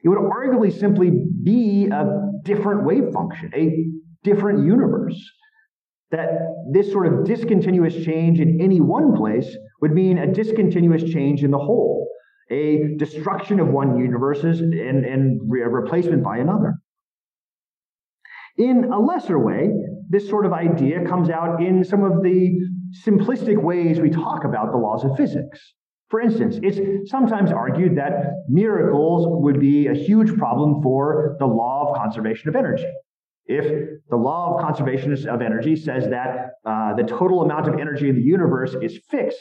It 0.05 0.09
would 0.09 0.19
arguably 0.19 0.73
simply 0.73 1.11
be 1.43 1.89
a 1.93 2.05
different 2.45 2.85
wave 2.85 3.13
function, 3.13 3.51
a 3.55 3.85
different 4.23 4.65
universe. 4.65 5.21
That 6.13 6.31
this 6.73 6.91
sort 6.91 7.07
of 7.13 7.27
discontinuous 7.27 7.95
change 8.05 8.41
in 8.41 8.61
any 8.63 8.81
one 8.81 9.15
place 9.15 9.55
would 9.83 9.93
mean 9.93 10.19
a 10.19 10.33
discontinuous 10.33 11.03
change 11.03 11.43
in 11.45 11.51
the 11.51 11.59
whole. 11.59 12.09
a 12.51 12.97
destruction 12.97 13.61
of 13.61 13.69
one 13.69 13.99
universe 13.99 14.43
and, 14.43 14.73
and 15.05 15.41
re- 15.47 15.63
replacement 15.63 16.23
by 16.23 16.39
another. 16.39 16.75
In 18.59 18.91
a 18.93 18.99
lesser 18.99 19.39
way, 19.39 19.71
this 20.09 20.29
sort 20.29 20.45
of 20.45 20.53
idea 20.53 21.05
comes 21.07 21.31
out 21.31 21.63
in 21.63 21.85
some 21.85 22.03
of 22.03 22.23
the 22.25 22.59
simplistic 23.07 23.63
ways 23.63 24.01
we 24.01 24.11
talk 24.11 24.45
about 24.45 24.73
the 24.73 24.79
laws 24.79 25.05
of 25.05 25.17
physics. 25.17 25.75
For 26.09 26.21
instance, 26.21 26.59
it's 26.63 27.11
sometimes 27.11 27.53
argued 27.53 27.97
that 27.99 28.45
miracles 28.49 29.27
would 29.43 29.61
be 29.61 29.87
a 29.87 29.95
huge 29.95 30.37
problem 30.37 30.83
for 30.83 31.37
the 31.39 31.47
law 31.47 31.89
of 31.89 31.97
conservation 31.97 32.49
of 32.49 32.57
energy. 32.57 32.91
If 33.47 33.91
the 34.11 34.17
law 34.17 34.55
of 34.55 34.61
conservation 34.61 35.13
of 35.29 35.41
energy 35.41 35.77
says 35.77 36.09
that 36.09 36.51
uh, 36.67 36.95
the 36.95 37.05
total 37.05 37.43
amount 37.43 37.69
of 37.69 37.79
energy 37.79 38.09
in 38.09 38.17
the 38.17 38.23
universe 38.23 38.75
is 38.83 38.99
fixed, 39.09 39.39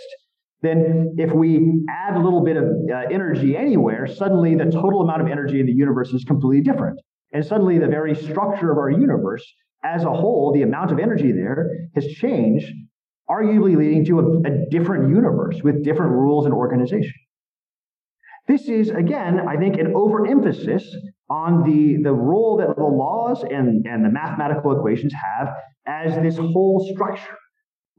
then 0.61 1.15
if 1.17 1.31
we 1.31 1.83
add 1.89 2.17
a 2.17 2.19
little 2.19 2.43
bit 2.43 2.57
of 2.57 2.65
uh, 2.65 2.95
energy 3.11 3.57
anywhere, 3.57 4.05
suddenly 4.05 4.55
the 4.55 4.65
total 4.65 5.01
amount 5.01 5.21
of 5.21 5.27
energy 5.27 5.59
in 5.59 5.65
the 5.65 5.73
universe 5.73 6.09
is 6.09 6.23
completely 6.23 6.61
different. 6.61 6.99
And 7.33 7.45
suddenly 7.45 7.77
the 7.77 7.87
very 7.87 8.15
structure 8.15 8.71
of 8.71 8.77
our 8.77 8.89
universe 8.89 9.45
as 9.83 10.03
a 10.03 10.11
whole, 10.11 10.53
the 10.53 10.61
amount 10.63 10.91
of 10.91 10.99
energy 10.99 11.31
there 11.31 11.89
has 11.95 12.05
changed 12.07 12.71
arguably 13.29 13.75
leading 13.75 14.05
to 14.05 14.19
a, 14.19 14.39
a 14.49 14.69
different 14.69 15.09
universe 15.09 15.61
with 15.63 15.83
different 15.83 16.11
rules 16.11 16.45
and 16.45 16.53
organization. 16.53 17.13
This 18.47 18.69
is, 18.69 18.89
again, 18.89 19.41
I 19.47 19.57
think, 19.57 19.77
an 19.77 19.93
overemphasis 19.93 20.95
on 21.29 21.63
the, 21.63 22.01
the 22.01 22.13
role 22.13 22.57
that 22.57 22.77
the 22.77 22.83
laws 22.83 23.43
and, 23.43 23.85
and 23.85 24.05
the 24.05 24.09
mathematical 24.09 24.77
equations 24.77 25.13
have 25.13 25.49
as 25.85 26.15
this 26.23 26.37
whole 26.37 26.89
structure. 26.93 27.35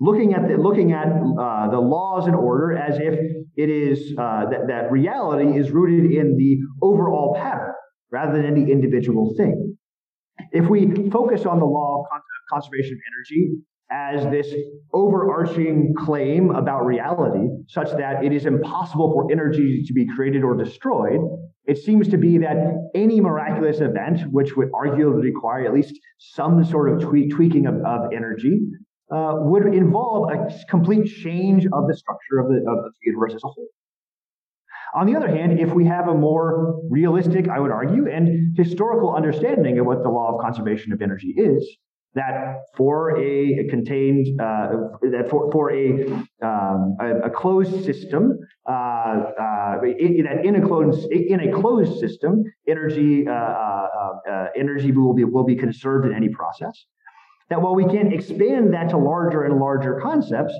Looking 0.00 0.32
at 0.32 0.48
the, 0.48 0.56
looking 0.56 0.92
at 0.92 1.08
uh, 1.08 1.70
the 1.70 1.78
laws 1.78 2.26
and 2.26 2.34
order 2.34 2.72
as 2.72 2.98
if 2.98 3.18
it 3.56 3.68
is 3.68 4.14
uh, 4.16 4.48
that, 4.48 4.68
that 4.68 4.90
reality 4.90 5.58
is 5.58 5.70
rooted 5.70 6.10
in 6.12 6.36
the 6.38 6.58
overall 6.80 7.34
pattern 7.34 7.74
rather 8.10 8.32
than 8.32 8.46
any 8.46 8.70
individual 8.70 9.34
thing. 9.36 9.76
If 10.52 10.68
we 10.68 11.10
focus 11.10 11.46
on 11.46 11.58
the 11.58 11.66
law 11.66 12.00
of 12.00 12.20
conservation 12.52 12.94
of 12.94 13.00
energy 13.12 13.50
as 13.90 14.30
this 14.30 14.54
overarching 14.92 15.94
claim 15.96 16.50
about 16.50 16.84
reality, 16.84 17.48
such 17.68 17.90
that 17.92 18.24
it 18.24 18.32
is 18.32 18.46
impossible 18.46 19.12
for 19.12 19.32
energy 19.32 19.84
to 19.86 19.92
be 19.92 20.06
created 20.14 20.44
or 20.44 20.56
destroyed, 20.56 21.20
it 21.64 21.78
seems 21.78 22.08
to 22.08 22.18
be 22.18 22.38
that 22.38 22.56
any 22.94 23.20
miraculous 23.20 23.80
event, 23.80 24.20
which 24.30 24.56
would 24.56 24.70
arguably 24.72 25.22
require 25.22 25.66
at 25.66 25.74
least 25.74 25.98
some 26.18 26.64
sort 26.64 26.92
of 26.92 27.00
tweak, 27.00 27.30
tweaking 27.30 27.66
of, 27.66 27.76
of 27.84 28.12
energy, 28.14 28.60
uh, 29.10 29.34
would 29.36 29.74
involve 29.74 30.30
a 30.30 30.50
complete 30.68 31.06
change 31.06 31.64
of 31.66 31.88
the 31.88 31.96
structure 31.96 32.38
of 32.38 32.48
the, 32.48 32.56
of 32.56 32.84
the 32.84 32.90
universe 33.02 33.34
as 33.34 33.42
a 33.42 33.48
whole. 33.48 33.68
On 34.94 35.06
the 35.06 35.14
other 35.14 35.28
hand, 35.28 35.58
if 35.60 35.72
we 35.72 35.84
have 35.84 36.08
a 36.08 36.14
more 36.14 36.80
realistic, 36.88 37.48
I 37.48 37.60
would 37.60 37.70
argue, 37.70 38.08
and 38.08 38.56
historical 38.56 39.14
understanding 39.14 39.78
of 39.78 39.86
what 39.86 40.02
the 40.02 40.08
law 40.08 40.34
of 40.34 40.40
conservation 40.40 40.92
of 40.92 41.02
energy 41.02 41.34
is, 41.36 41.76
that 42.14 42.62
for 42.76 43.18
a 43.18 43.68
contained 43.68 44.40
uh, 44.40 44.68
that 45.02 45.28
for, 45.30 45.50
for 45.52 45.72
a, 45.72 46.04
um, 46.42 46.96
a, 47.00 47.20
a 47.26 47.30
closed 47.30 47.84
system 47.84 48.38
uh, 48.68 48.72
uh, 48.72 49.80
that 49.80 50.40
in 50.44 50.56
a 50.56 50.66
closed 50.66 51.10
in 51.12 51.40
a 51.40 51.52
closed 51.52 52.00
system 52.00 52.42
energy 52.66 53.26
uh, 53.28 53.32
uh, 53.32 54.12
uh, 54.30 54.46
energy 54.56 54.90
will 54.90 55.14
be 55.14 55.24
will 55.24 55.44
be 55.44 55.54
conserved 55.56 56.06
in 56.06 56.14
any 56.14 56.28
process 56.28 56.86
that 57.50 57.60
while 57.60 57.74
we 57.74 57.84
can 57.84 58.12
expand 58.12 58.72
that 58.72 58.88
to 58.90 58.96
larger 58.96 59.44
and 59.44 59.58
larger 59.58 60.00
concepts 60.00 60.54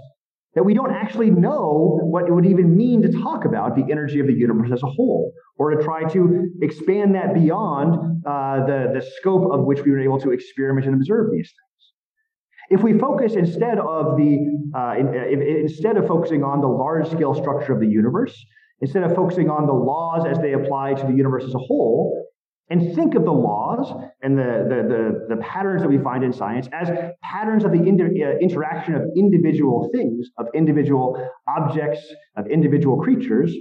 that 0.55 0.65
we 0.65 0.75
don't 0.75 0.93
actually 0.93 1.31
know 1.31 2.01
what 2.03 2.27
it 2.27 2.33
would 2.33 2.47
even 2.47 2.77
mean 2.77 3.03
to 3.03 3.13
talk 3.13 3.45
about 3.45 3.77
the 3.77 3.85
energy 3.91 4.19
of 4.21 4.27
the 4.27 4.33
universe 4.33 4.71
as 4.73 4.83
a 4.83 4.87
whole, 4.87 5.33
or 5.59 5.71
to 5.75 5.83
try 5.83 6.05
to 6.11 6.51
expand 6.63 7.15
that 7.15 7.35
beyond 7.35 7.95
uh, 8.27 8.67
the, 8.67 8.93
the 8.95 9.07
scope 9.19 9.53
of 9.53 9.65
which 9.65 9.83
we 9.85 9.91
were 9.91 10.01
able 10.01 10.19
to 10.21 10.31
experiment 10.31 10.87
and 10.87 10.95
observe 10.95 11.31
these 11.31 11.49
things. 11.49 12.81
If 12.81 12.83
we 12.83 12.99
focus 12.99 13.35
instead 13.35 13.79
of 13.79 14.17
the 14.17 14.39
uh, 14.77 14.95
in, 14.99 15.09
if, 15.15 15.71
instead 15.71 15.97
of 15.97 16.07
focusing 16.07 16.45
on 16.45 16.61
the 16.61 16.69
large 16.69 17.09
scale 17.11 17.35
structure 17.35 17.73
of 17.73 17.81
the 17.81 17.89
universe, 17.89 18.37
instead 18.81 19.03
of 19.03 19.15
focusing 19.15 19.49
on 19.51 19.67
the 19.67 19.73
laws 19.73 20.27
as 20.27 20.39
they 20.39 20.53
apply 20.53 20.95
to 20.95 21.07
the 21.07 21.15
universe 21.15 21.45
as 21.45 21.55
a 21.55 21.59
whole, 21.59 22.28
and 22.71 22.95
think 22.95 23.15
of 23.15 23.25
the 23.25 23.33
laws 23.33 23.93
and 24.23 24.37
the, 24.37 24.67
the, 24.69 25.29
the, 25.29 25.35
the, 25.37 25.43
patterns 25.43 25.81
that 25.83 25.89
we 25.89 25.99
find 25.99 26.23
in 26.23 26.33
science 26.33 26.69
as 26.73 26.91
patterns 27.23 27.65
of 27.65 27.73
the 27.73 27.79
uh, 27.79 28.39
interaction 28.41 28.95
of 28.95 29.03
individual 29.17 29.89
things, 29.93 30.29
of 30.39 30.47
individual 30.55 31.31
objects, 31.57 32.01
of 32.37 32.47
individual 32.47 32.99
creatures, 33.01 33.55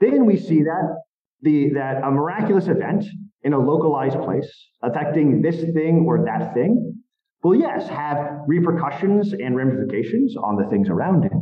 then 0.00 0.26
we 0.26 0.36
see 0.36 0.62
that 0.62 1.02
the, 1.42 1.70
that 1.74 2.02
a 2.04 2.10
miraculous 2.10 2.68
event 2.68 3.04
in 3.42 3.52
a 3.52 3.58
localized 3.58 4.20
place 4.20 4.50
affecting 4.82 5.42
this 5.42 5.56
thing 5.74 6.04
or 6.06 6.24
that 6.24 6.54
thing 6.54 6.94
will, 7.42 7.56
yes, 7.56 7.88
have 7.88 8.42
repercussions 8.46 9.32
and 9.32 9.56
ramifications 9.56 10.36
on 10.36 10.56
the 10.56 10.68
things 10.70 10.88
around 10.88 11.24
it. 11.24 11.32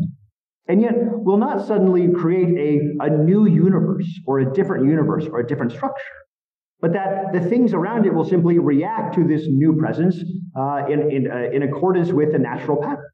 And 0.68 0.80
yet, 0.80 0.94
will 0.96 1.36
not 1.36 1.66
suddenly 1.66 2.08
create 2.14 2.48
a, 2.56 3.04
a 3.04 3.10
new 3.10 3.46
universe 3.46 4.06
or 4.26 4.38
a 4.38 4.52
different 4.54 4.86
universe 4.86 5.26
or 5.30 5.40
a 5.40 5.46
different 5.46 5.72
structure 5.72 6.04
but 6.80 6.92
that 6.92 7.32
the 7.32 7.40
things 7.40 7.74
around 7.74 8.06
it 8.06 8.14
will 8.14 8.24
simply 8.24 8.58
react 8.58 9.14
to 9.14 9.24
this 9.24 9.42
new 9.46 9.76
presence 9.76 10.16
uh, 10.58 10.86
in, 10.88 11.10
in, 11.10 11.30
uh, 11.30 11.50
in 11.52 11.62
accordance 11.62 12.10
with 12.10 12.32
the 12.32 12.38
natural 12.38 12.80
pattern. 12.80 13.06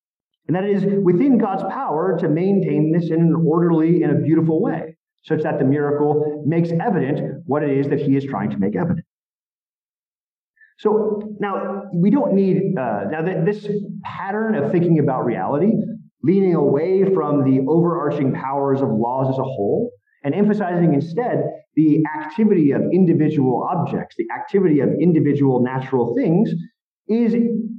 And 0.46 0.54
that 0.54 0.64
it 0.64 0.76
is 0.76 0.84
within 1.02 1.38
God's 1.38 1.64
power 1.64 2.16
to 2.20 2.28
maintain 2.28 2.92
this 2.92 3.10
in 3.10 3.20
an 3.20 3.34
orderly 3.44 4.02
and 4.02 4.12
a 4.12 4.20
beautiful 4.20 4.62
way, 4.62 4.96
such 5.24 5.42
that 5.42 5.58
the 5.58 5.64
miracle 5.64 6.44
makes 6.46 6.70
evident 6.70 7.42
what 7.46 7.64
it 7.64 7.76
is 7.76 7.88
that 7.88 8.00
he 8.00 8.16
is 8.16 8.24
trying 8.24 8.50
to 8.50 8.58
make 8.58 8.76
evident. 8.76 9.04
So 10.78 11.36
now 11.40 11.84
we 11.92 12.10
don't 12.10 12.34
need, 12.34 12.78
uh, 12.78 13.04
now 13.10 13.22
that 13.22 13.44
this 13.44 13.66
pattern 14.04 14.54
of 14.54 14.70
thinking 14.70 15.00
about 15.00 15.24
reality, 15.24 15.72
leaning 16.22 16.54
away 16.54 17.12
from 17.12 17.42
the 17.44 17.64
overarching 17.68 18.32
powers 18.32 18.82
of 18.82 18.88
laws 18.90 19.30
as 19.32 19.38
a 19.38 19.42
whole, 19.42 19.90
and 20.22 20.34
emphasizing 20.34 20.94
instead 20.94 21.42
the 21.76 22.02
activity 22.18 22.72
of 22.72 22.82
individual 22.92 23.68
objects, 23.70 24.16
the 24.16 24.26
activity 24.34 24.80
of 24.80 24.88
individual 25.00 25.62
natural 25.62 26.14
things, 26.16 26.50
is 27.08 27.34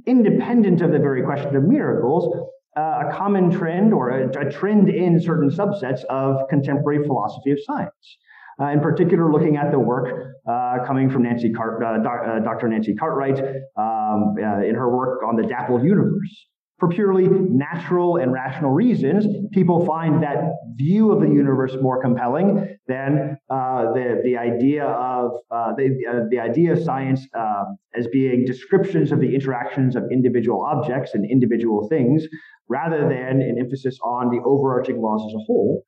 independent 0.06 0.80
of 0.80 0.92
the 0.92 0.98
very 0.98 1.22
question 1.22 1.54
of 1.54 1.64
miracles, 1.64 2.48
uh, 2.76 3.08
a 3.08 3.12
common 3.12 3.50
trend 3.50 3.92
or 3.92 4.10
a, 4.10 4.28
a, 4.46 4.50
trend 4.50 4.88
in 4.88 5.20
certain 5.20 5.50
subsets 5.50 6.04
of 6.04 6.48
contemporary 6.48 7.04
philosophy 7.04 7.50
of 7.50 7.58
science. 7.64 8.18
Uh, 8.60 8.66
in 8.66 8.80
particular, 8.80 9.30
looking 9.30 9.56
at 9.56 9.70
the 9.70 9.78
work 9.78 10.34
uh, 10.48 10.78
coming 10.86 11.10
from 11.10 11.22
Nancy 11.24 11.52
Cart, 11.52 11.82
uh, 11.82 11.98
Dr. 12.40 12.66
Uh, 12.66 12.70
Nancy 12.70 12.94
Cartwright 12.94 13.38
um, 13.76 14.34
uh, 14.42 14.62
in 14.62 14.74
her 14.74 14.88
work 14.96 15.22
on 15.22 15.36
the 15.36 15.46
dappled 15.46 15.84
universe. 15.84 16.46
For 16.78 16.88
purely 16.88 17.26
natural 17.26 18.18
and 18.18 18.32
rational 18.32 18.70
reasons, 18.70 19.26
people 19.50 19.84
find 19.84 20.22
that 20.22 20.52
view 20.76 21.10
of 21.10 21.20
the 21.20 21.26
universe 21.26 21.76
more 21.82 22.00
compelling 22.00 22.78
than 22.86 23.36
uh, 23.50 23.92
the, 23.94 24.20
the 24.22 24.36
idea 24.36 24.84
of 24.84 25.32
uh, 25.50 25.72
the, 25.76 25.96
uh, 26.08 26.20
the 26.30 26.38
idea 26.38 26.74
of 26.74 26.82
science 26.82 27.26
um, 27.36 27.76
as 27.96 28.06
being 28.12 28.44
descriptions 28.46 29.10
of 29.10 29.18
the 29.18 29.34
interactions 29.34 29.96
of 29.96 30.04
individual 30.12 30.64
objects 30.64 31.14
and 31.14 31.28
individual 31.28 31.88
things, 31.88 32.24
rather 32.68 33.00
than 33.00 33.42
an 33.42 33.56
emphasis 33.58 33.98
on 34.04 34.30
the 34.30 34.40
overarching 34.44 35.00
laws 35.00 35.22
as 35.28 35.34
a 35.34 35.42
whole. 35.46 35.82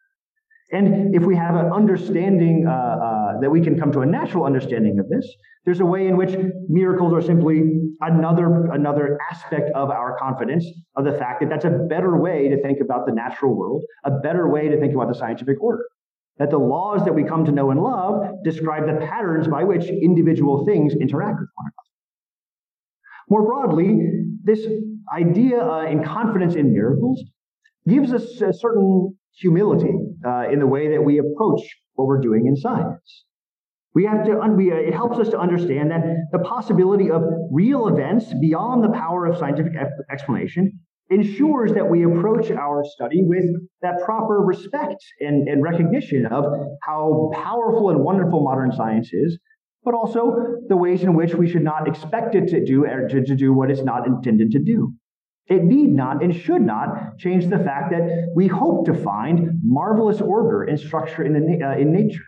And 0.73 1.15
if 1.15 1.25
we 1.25 1.35
have 1.35 1.57
an 1.57 1.73
understanding 1.73 2.67
uh, 2.67 2.71
uh, 2.71 3.41
that 3.41 3.51
we 3.51 3.61
can 3.61 3.79
come 3.79 3.91
to 3.93 4.01
a 4.01 4.07
natural 4.07 4.45
understanding 4.45 5.01
of 5.01 5.09
this, 5.09 5.27
there's 5.65 5.81
a 5.81 5.85
way 5.85 6.07
in 6.07 6.17
which 6.17 6.37
miracles 6.69 7.13
are 7.13 7.21
simply 7.21 7.81
another 8.01 8.71
another 8.71 9.19
aspect 9.31 9.71
of 9.75 9.91
our 9.91 10.17
confidence 10.19 10.65
of 10.97 11.05
the 11.05 11.13
fact 11.13 11.41
that 11.41 11.51
that's 11.51 11.65
a 11.65 11.87
better 11.89 12.17
way 12.17 12.49
to 12.49 12.63
think 12.63 12.79
about 12.81 13.05
the 13.07 13.13
natural 13.13 13.55
world, 13.55 13.83
a 14.05 14.11
better 14.11 14.49
way 14.49 14.69
to 14.69 14.79
think 14.79 14.95
about 14.95 15.09
the 15.09 15.15
scientific 15.15 15.61
order. 15.61 15.85
That 16.39 16.51
the 16.51 16.59
laws 16.59 17.05
that 17.05 17.15
we 17.15 17.25
come 17.25 17.45
to 17.45 17.53
know 17.53 17.71
and 17.71 17.83
love 17.83 18.23
describe 18.45 18.87
the 18.87 19.05
patterns 19.05 19.49
by 19.49 19.65
which 19.65 19.85
individual 19.87 20.65
things 20.65 20.95
interact 20.95 21.41
with 21.41 21.49
one 21.55 21.67
another. 21.67 21.91
More 23.29 23.43
broadly, 23.45 23.99
this 24.45 24.67
idea 25.15 25.63
uh, 25.63 25.85
in 25.85 26.03
confidence 26.05 26.55
in 26.55 26.73
miracles 26.73 27.23
gives 27.87 28.13
us 28.13 28.41
a 28.41 28.53
certain 28.53 29.17
humility 29.35 29.95
uh, 30.27 30.49
in 30.51 30.59
the 30.59 30.67
way 30.67 30.91
that 30.91 31.03
we 31.03 31.19
approach 31.19 31.61
what 31.95 32.07
we're 32.07 32.21
doing 32.21 32.47
in 32.47 32.57
science. 32.57 33.25
We 33.95 34.05
have 34.05 34.25
to, 34.27 34.39
we, 34.57 34.71
uh, 34.71 34.77
it 34.77 34.95
helps 34.95 35.19
us 35.19 35.29
to 35.31 35.39
understand 35.39 35.91
that 35.91 36.03
the 36.33 36.39
possibility 36.41 37.11
of 37.11 37.23
real 37.51 37.89
events 37.89 38.27
beyond 38.41 38.85
the 38.85 38.91
power 38.91 39.27
of 39.27 39.37
scientific 39.37 39.73
explanation 40.11 40.81
ensures 41.11 41.73
that 41.75 41.91
we 41.91 42.05
approach 42.05 42.53
our 42.53 42.85
study 42.85 43.23
with 43.25 43.45
that 43.83 44.01
proper 44.05 44.39
respect 44.39 45.03
and, 45.19 45.49
and 45.49 45.61
recognition 45.63 46.27
of 46.27 46.45
how 46.83 47.31
powerful 47.35 47.91
and 47.91 48.05
wonderful 48.05 48.45
modern 48.45 48.71
science 48.71 49.11
is, 49.13 49.37
but 49.83 49.93
also 49.93 50.37
the 50.69 50.77
ways 50.77 51.03
in 51.03 51.15
which 51.15 51.35
we 51.35 51.51
should 51.51 51.65
not 51.65 51.89
expect 51.89 52.37
it 52.37 52.47
to 52.49 52.65
do, 52.65 52.87
to, 53.09 53.25
to 53.25 53.35
do 53.35 53.53
what 53.53 53.73
it's 53.73 53.83
not 53.83 54.07
intended 54.07 54.53
to 54.53 54.61
do. 54.61 54.93
It 55.51 55.65
need 55.65 55.93
not 55.93 56.23
and 56.23 56.35
should 56.35 56.63
not 56.63 57.19
change 57.19 57.49
the 57.49 57.59
fact 57.59 57.91
that 57.91 58.33
we 58.37 58.47
hope 58.47 58.87
to 58.87 58.95
find 58.95 59.51
marvelous 59.65 60.21
order 60.21 60.63
and 60.63 60.79
structure 60.79 61.25
in, 61.25 61.33
the, 61.33 61.67
uh, 61.67 61.77
in 61.77 61.93
nature, 61.93 62.25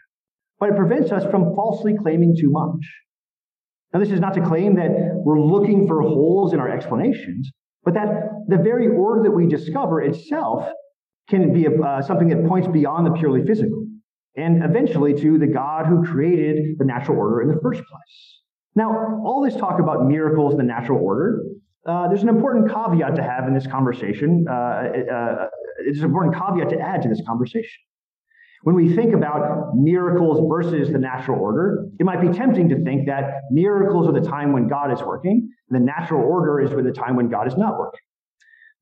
but 0.58 0.70
it 0.70 0.76
prevents 0.76 1.12
us 1.12 1.24
from 1.30 1.54
falsely 1.54 1.94
claiming 1.96 2.36
too 2.38 2.50
much. 2.50 2.84
Now, 3.94 4.00
this 4.00 4.10
is 4.10 4.18
not 4.18 4.34
to 4.34 4.40
claim 4.40 4.74
that 4.74 4.90
we're 5.24 5.40
looking 5.40 5.86
for 5.86 6.02
holes 6.02 6.52
in 6.52 6.58
our 6.58 6.68
explanations, 6.68 7.52
but 7.84 7.94
that 7.94 8.08
the 8.48 8.56
very 8.56 8.88
order 8.88 9.22
that 9.22 9.30
we 9.30 9.46
discover 9.46 10.02
itself 10.02 10.68
can 11.28 11.52
be 11.52 11.68
uh, 11.68 12.02
something 12.02 12.28
that 12.28 12.46
points 12.48 12.66
beyond 12.66 13.06
the 13.06 13.12
purely 13.12 13.46
physical 13.46 13.86
and 14.36 14.64
eventually 14.64 15.14
to 15.14 15.38
the 15.38 15.46
God 15.46 15.86
who 15.86 16.04
created 16.04 16.76
the 16.78 16.84
natural 16.84 17.18
order 17.18 17.42
in 17.42 17.48
the 17.48 17.60
first 17.62 17.82
place. 17.88 18.40
Now, 18.74 19.20
all 19.24 19.42
this 19.44 19.54
talk 19.54 19.78
about 19.78 20.06
miracles 20.06 20.52
in 20.52 20.58
the 20.58 20.64
natural 20.64 20.98
order, 20.98 21.42
uh, 21.86 22.08
there's 22.08 22.22
an 22.22 22.28
important 22.28 22.68
caveat 22.68 23.16
to 23.16 23.22
have 23.22 23.46
in 23.48 23.54
this 23.54 23.66
conversation. 23.66 24.44
Uh, 24.48 24.52
uh, 24.52 25.46
it's 25.86 25.98
an 25.98 26.04
important 26.04 26.34
caveat 26.34 26.68
to 26.70 26.78
add 26.78 27.02
to 27.02 27.08
this 27.08 27.20
conversation. 27.26 27.80
When 28.62 28.76
we 28.76 28.94
think 28.94 29.12
about 29.12 29.74
miracles 29.74 30.40
versus 30.48 30.92
the 30.92 30.98
natural 30.98 31.40
order, 31.40 31.88
it 31.98 32.06
might 32.06 32.20
be 32.20 32.28
tempting 32.28 32.68
to 32.68 32.84
think 32.84 33.06
that 33.08 33.40
miracles 33.50 34.06
are 34.06 34.12
the 34.12 34.26
time 34.26 34.52
when 34.52 34.68
God 34.68 34.92
is 34.92 35.02
working, 35.02 35.50
and 35.68 35.80
the 35.80 35.84
natural 35.84 36.22
order 36.22 36.60
is 36.60 36.70
the 36.70 36.92
time 36.92 37.16
when 37.16 37.28
God 37.28 37.48
is 37.48 37.56
not 37.56 37.76
working. 37.76 38.00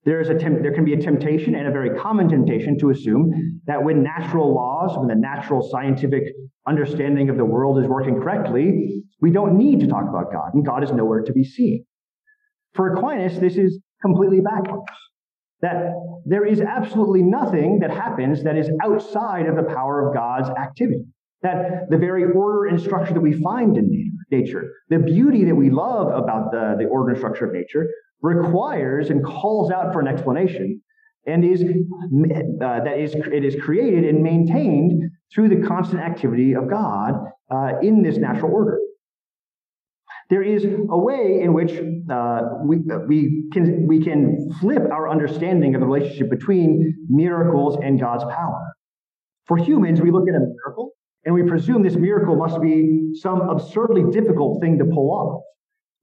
There, 0.05 0.21
is 0.21 0.29
a 0.29 0.35
temp- 0.35 0.63
there 0.63 0.73
can 0.75 0.85
be 0.85 0.93
a 0.93 1.01
temptation 1.01 1.55
and 1.55 1.67
a 1.67 1.71
very 1.71 1.99
common 1.99 2.29
temptation 2.29 2.79
to 2.79 2.91
assume 2.91 3.61
that 3.67 3.83
when 3.83 4.03
natural 4.03 4.55
laws, 4.55 4.99
when 4.99 5.09
the 5.09 5.15
natural 5.15 5.67
scientific 5.71 6.25
understanding 6.67 7.31
of 7.31 7.39
the 7.39 7.45
world 7.45 7.79
is 7.79 7.87
working 7.87 8.17
correctly, 8.17 9.03
we 9.23 9.31
don't 9.31 9.57
need 9.57 9.81
to 9.81 9.87
talk 9.87 10.07
about 10.09 10.31
God, 10.31 10.53
and 10.53 10.65
God 10.65 10.85
is 10.85 10.93
nowhere 10.93 11.23
to 11.23 11.33
be 11.33 11.45
seen. 11.45 11.85
For 12.75 12.95
Aquinas, 12.95 13.39
this 13.39 13.57
is 13.57 13.81
completely 14.03 14.41
backwards. 14.41 14.85
That 15.63 15.93
there 16.25 16.47
is 16.47 16.61
absolutely 16.61 17.23
nothing 17.23 17.81
that 17.81 17.91
happens 17.91 18.43
that 18.45 18.57
is 18.57 18.71
outside 18.83 19.47
of 19.47 19.57
the 19.57 19.63
power 19.63 20.07
of 20.07 20.15
God's 20.15 20.49
activity. 20.51 21.05
That 21.43 21.91
the 21.91 21.99
very 21.99 22.25
order 22.25 22.67
and 22.67 22.81
structure 22.81 23.15
that 23.15 23.21
we 23.21 23.33
find 23.33 23.77
in 23.77 24.13
nature, 24.31 24.71
the 24.89 24.99
beauty 24.99 25.45
that 25.45 25.55
we 25.55 25.71
love 25.71 26.09
about 26.09 26.51
the, 26.51 26.77
the 26.79 26.87
order 26.87 27.11
and 27.11 27.19
structure 27.19 27.47
of 27.47 27.53
nature, 27.53 27.89
requires 28.23 29.11
and 29.11 29.25
calls 29.25 29.71
out 29.71 29.93
for 29.93 30.01
an 30.01 30.09
explanation 30.09 30.81
and 31.27 31.45
is 31.45 31.63
uh, 31.63 32.85
that 32.85 32.99
is 32.99 33.15
it 33.15 33.45
is 33.45 33.57
created 33.63 34.05
and 34.05 34.23
maintained 34.23 35.03
through 35.33 35.49
the 35.49 35.67
constant 35.67 36.01
activity 36.01 36.55
of 36.55 36.69
God 36.69 37.15
uh, 37.51 37.73
in 37.83 38.03
this 38.03 38.17
natural 38.17 38.53
order. 38.53 38.79
There 40.31 40.45
is 40.45 40.65
a 40.65 40.97
way 40.97 41.41
in 41.43 41.53
which 41.53 41.73
uh, 42.09 42.41
we, 42.65 42.77
we, 43.09 43.49
can, 43.53 43.87
we 43.89 44.01
can 44.01 44.49
flip 44.61 44.83
our 44.93 45.11
understanding 45.11 45.75
of 45.75 45.81
the 45.81 45.87
relationship 45.89 46.31
between 46.31 46.95
miracles 47.09 47.77
and 47.83 47.99
God's 48.01 48.23
power. 48.25 48.73
For 49.47 49.57
humans, 49.57 50.01
we 50.01 50.13
look 50.13 50.29
at 50.29 50.37
a 50.37 50.39
miracle 50.39 50.93
and 51.25 51.35
we 51.35 51.43
presume 51.43 51.83
this 51.83 51.97
miracle 51.97 52.37
must 52.37 52.63
be 52.63 53.11
some 53.15 53.41
absurdly 53.41 54.05
difficult 54.13 54.63
thing 54.63 54.79
to 54.79 54.85
pull 54.85 55.11
off. 55.11 55.43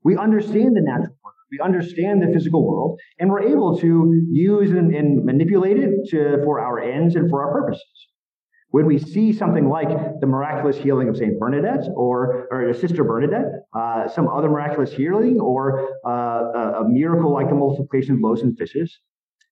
We 0.04 0.18
understand 0.18 0.76
the 0.76 0.82
natural 0.82 1.16
world. 1.24 1.36
We 1.50 1.60
understand 1.64 2.22
the 2.22 2.28
physical 2.34 2.68
world, 2.68 3.00
and 3.20 3.30
we're 3.30 3.44
able 3.44 3.78
to 3.80 4.26
use 4.30 4.70
and, 4.72 4.94
and 4.94 5.24
manipulate 5.24 5.78
it 5.78 5.92
to, 6.10 6.42
for 6.44 6.60
our 6.60 6.80
ends 6.80 7.16
and 7.16 7.30
for 7.30 7.42
our 7.42 7.62
purposes. 7.62 7.86
When 8.72 8.86
we 8.86 9.00
see 9.00 9.32
something 9.32 9.70
like 9.70 9.88
the 10.20 10.28
miraculous 10.28 10.78
healing 10.78 11.08
of 11.08 11.16
St. 11.16 11.40
Bernadette 11.40 11.88
or, 11.96 12.48
or 12.52 12.74
Sister 12.74 13.04
Bernadette, 13.04 13.46
uh, 13.74 14.10
some 14.10 14.28
other 14.28 14.50
miraculous 14.50 14.92
healing, 14.92 15.40
or 15.40 15.88
uh, 16.06 16.10
a, 16.10 16.82
a 16.82 16.90
miracle 16.90 17.32
like 17.32 17.48
the 17.48 17.56
multiplication 17.56 18.16
of 18.16 18.20
loaves 18.22 18.42
and 18.42 18.58
fishes, 18.58 19.00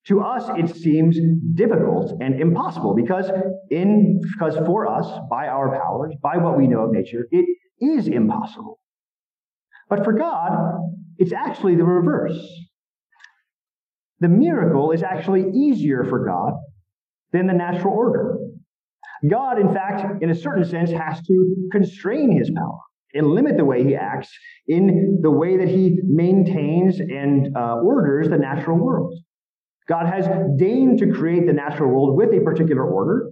to 0.07 0.21
us 0.21 0.49
it 0.57 0.75
seems 0.75 1.17
difficult 1.55 2.13
and 2.21 2.39
impossible 2.39 2.93
because 2.95 3.29
in 3.69 4.19
because 4.33 4.55
for 4.65 4.87
us 4.87 5.07
by 5.29 5.47
our 5.47 5.69
powers 5.69 6.13
by 6.21 6.37
what 6.37 6.57
we 6.57 6.67
know 6.67 6.81
of 6.81 6.91
nature 6.91 7.27
it 7.31 7.45
is 7.81 8.07
impossible 8.07 8.79
but 9.89 10.03
for 10.03 10.13
god 10.13 10.51
it's 11.17 11.33
actually 11.33 11.75
the 11.75 11.83
reverse 11.83 12.37
the 14.19 14.27
miracle 14.27 14.91
is 14.91 15.03
actually 15.03 15.49
easier 15.51 16.03
for 16.03 16.25
god 16.25 16.53
than 17.31 17.47
the 17.47 17.53
natural 17.53 17.93
order 17.93 18.37
God, 19.29 19.59
in 19.59 19.73
fact, 19.73 20.21
in 20.21 20.29
a 20.29 20.35
certain 20.35 20.65
sense, 20.65 20.91
has 20.91 21.21
to 21.21 21.67
constrain 21.71 22.37
his 22.37 22.51
power 22.51 22.79
and 23.13 23.27
limit 23.27 23.57
the 23.57 23.65
way 23.65 23.83
he 23.83 23.95
acts 23.95 24.29
in 24.67 25.19
the 25.21 25.31
way 25.31 25.57
that 25.57 25.67
he 25.67 25.99
maintains 26.03 26.99
and 26.99 27.55
uh, 27.55 27.75
orders 27.75 28.29
the 28.29 28.37
natural 28.37 28.77
world. 28.77 29.17
God 29.87 30.07
has 30.07 30.27
deigned 30.57 30.99
to 30.99 31.11
create 31.13 31.45
the 31.45 31.53
natural 31.53 31.89
world 31.91 32.17
with 32.17 32.29
a 32.33 32.43
particular 32.43 32.83
order, 32.83 33.31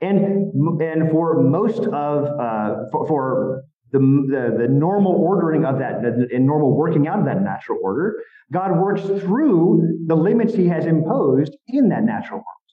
and 0.00 0.52
and 0.82 1.10
for 1.10 1.42
most 1.42 1.80
of 1.80 2.24
uh, 2.24 2.74
for, 2.92 3.06
for 3.08 3.64
the, 3.90 3.98
the, 3.98 4.56
the, 4.62 4.68
normal 4.68 5.12
ordering 5.12 5.64
of 5.64 5.78
that 5.78 6.04
and 6.04 6.44
normal 6.44 6.76
working 6.76 7.06
out 7.06 7.20
of 7.20 7.24
that 7.26 7.42
natural 7.42 7.78
order, 7.82 8.16
God 8.52 8.76
works 8.76 9.02
through 9.02 10.04
the 10.06 10.16
limits 10.16 10.52
he 10.52 10.66
has 10.66 10.84
imposed 10.84 11.56
in 11.68 11.88
that 11.90 12.02
natural 12.02 12.38
world 12.38 12.63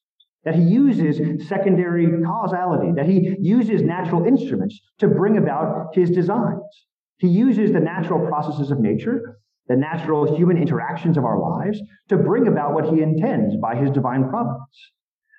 that 0.43 0.55
he 0.55 0.63
uses 0.63 1.47
secondary 1.47 2.07
causality, 2.23 2.91
that 2.95 3.05
he 3.05 3.35
uses 3.39 3.81
natural 3.81 4.25
instruments 4.25 4.79
to 4.99 5.07
bring 5.07 5.37
about 5.37 5.93
his 5.93 6.09
designs. 6.09 6.61
He 7.17 7.27
uses 7.27 7.71
the 7.71 7.79
natural 7.79 8.25
processes 8.27 8.71
of 8.71 8.79
nature, 8.79 9.37
the 9.67 9.75
natural 9.75 10.35
human 10.35 10.57
interactions 10.57 11.17
of 11.17 11.23
our 11.23 11.39
lives, 11.39 11.79
to 12.09 12.17
bring 12.17 12.47
about 12.47 12.73
what 12.73 12.91
he 12.91 13.01
intends 13.01 13.55
by 13.57 13.75
his 13.75 13.91
divine 13.91 14.27
providence. 14.29 14.91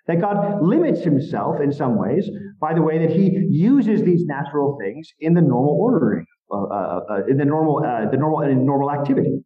That 0.07 0.21
God 0.21 0.63
limits 0.63 1.03
himself 1.03 1.61
in 1.61 1.73
some 1.73 1.97
ways 1.97 2.29
by 2.61 2.75
the 2.75 2.83
way 2.83 3.05
that 3.05 3.15
he 3.15 3.47
uses 3.51 4.03
these 4.03 4.25
natural 4.25 4.79
things 4.81 5.09
in 5.19 5.35
the 5.35 5.41
normal 5.41 5.77
ordering, 5.81 6.27
uh, 6.51 6.63
uh, 6.63 7.01
uh, 7.11 7.27
in 7.29 7.37
the 7.37 7.45
normal, 7.45 7.85
uh, 7.85 8.11
the 8.11 8.17
normal, 8.17 8.41
in 8.41 8.65
normal 8.65 8.91
activity. 8.91 9.43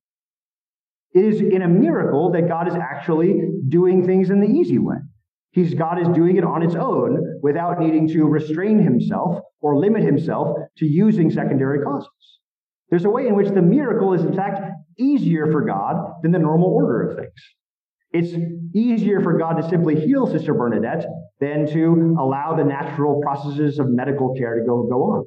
It 1.12 1.24
is 1.24 1.40
in 1.40 1.62
a 1.62 1.68
miracle 1.68 2.32
that 2.32 2.48
God 2.48 2.68
is 2.68 2.74
actually 2.74 3.40
doing 3.68 4.04
things 4.04 4.28
in 4.28 4.40
the 4.40 4.46
easy 4.46 4.78
way. 4.78 4.96
He's, 5.56 5.72
God 5.72 5.98
is 5.98 6.08
doing 6.08 6.36
it 6.36 6.44
on 6.44 6.62
its 6.62 6.74
own 6.74 7.40
without 7.42 7.80
needing 7.80 8.06
to 8.08 8.26
restrain 8.26 8.78
himself 8.78 9.40
or 9.62 9.78
limit 9.78 10.02
himself 10.02 10.54
to 10.76 10.84
using 10.84 11.30
secondary 11.30 11.82
causes. 11.82 12.10
There's 12.90 13.06
a 13.06 13.10
way 13.10 13.26
in 13.26 13.34
which 13.34 13.48
the 13.48 13.62
miracle 13.62 14.12
is, 14.12 14.22
in 14.22 14.36
fact, 14.36 14.60
easier 14.98 15.50
for 15.50 15.62
God 15.62 15.96
than 16.22 16.32
the 16.32 16.38
normal 16.38 16.68
order 16.68 17.08
of 17.08 17.16
things. 17.16 17.40
It's 18.12 18.36
easier 18.74 19.22
for 19.22 19.38
God 19.38 19.54
to 19.54 19.66
simply 19.70 19.98
heal 19.98 20.26
Sister 20.26 20.52
Bernadette 20.52 21.06
than 21.40 21.66
to 21.72 22.16
allow 22.20 22.54
the 22.54 22.64
natural 22.64 23.22
processes 23.22 23.78
of 23.78 23.88
medical 23.88 24.34
care 24.34 24.60
to 24.60 24.66
go, 24.66 24.82
go 24.82 25.02
on. 25.04 25.26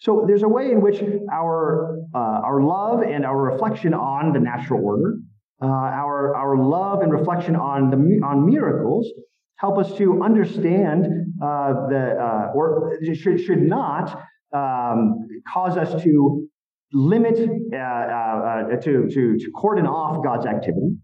So 0.00 0.24
there's 0.26 0.42
a 0.42 0.48
way 0.48 0.72
in 0.72 0.80
which 0.80 1.00
our, 1.32 2.00
uh, 2.12 2.18
our 2.18 2.60
love 2.60 3.02
and 3.02 3.24
our 3.24 3.40
reflection 3.40 3.94
on 3.94 4.32
the 4.32 4.40
natural 4.40 4.84
order 4.84 5.18
uh, 5.62 5.66
our, 5.66 6.34
our 6.34 6.56
love 6.56 7.02
and 7.02 7.12
reflection 7.12 7.54
on, 7.54 7.90
the, 7.90 7.96
on 8.26 8.44
miracles 8.44 9.08
help 9.56 9.78
us 9.78 9.96
to 9.96 10.22
understand 10.22 11.06
uh, 11.40 11.72
the, 11.88 12.16
uh, 12.20 12.52
or 12.52 12.98
should, 13.14 13.40
should 13.40 13.62
not 13.62 14.22
um, 14.52 15.28
cause 15.52 15.76
us 15.76 16.02
to 16.02 16.48
limit, 16.92 17.38
uh, 17.72 17.76
uh, 17.76 17.78
uh, 17.78 18.76
to, 18.80 19.08
to, 19.08 19.38
to 19.38 19.50
cordon 19.56 19.86
off 19.86 20.22
God's 20.24 20.46
activity. 20.46 20.96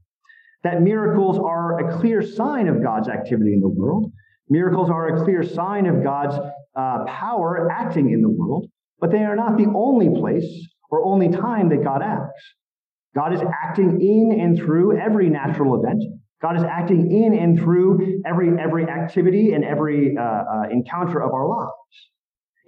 That 0.64 0.82
miracles 0.82 1.38
are 1.38 1.78
a 1.78 1.98
clear 2.00 2.20
sign 2.20 2.66
of 2.66 2.82
God's 2.82 3.08
activity 3.08 3.52
in 3.52 3.60
the 3.60 3.68
world. 3.68 4.10
Miracles 4.50 4.90
are 4.90 5.14
a 5.14 5.24
clear 5.24 5.44
sign 5.44 5.86
of 5.86 6.02
God's 6.02 6.36
power 6.74 7.68
acting 7.70 8.10
in 8.10 8.22
the 8.22 8.28
world, 8.28 8.66
but 9.00 9.12
they 9.12 9.18
are 9.18 9.36
not 9.36 9.56
the 9.56 9.66
only 9.74 10.08
place 10.20 10.66
or 10.90 11.04
only 11.04 11.28
time 11.28 11.68
that 11.68 11.84
God 11.84 12.02
acts. 12.02 12.42
God 13.18 13.34
is 13.34 13.40
acting 13.64 14.00
in 14.00 14.40
and 14.40 14.56
through 14.56 14.96
every 14.96 15.28
natural 15.28 15.74
event. 15.74 16.02
God 16.40 16.56
is 16.56 16.62
acting 16.62 17.10
in 17.10 17.36
and 17.36 17.58
through 17.58 18.22
every 18.24 18.50
every 18.60 18.84
activity 18.84 19.54
and 19.54 19.64
every 19.64 20.16
uh, 20.16 20.22
uh, 20.22 20.68
encounter 20.70 21.20
of 21.20 21.32
our 21.32 21.48
lives. 21.48 21.72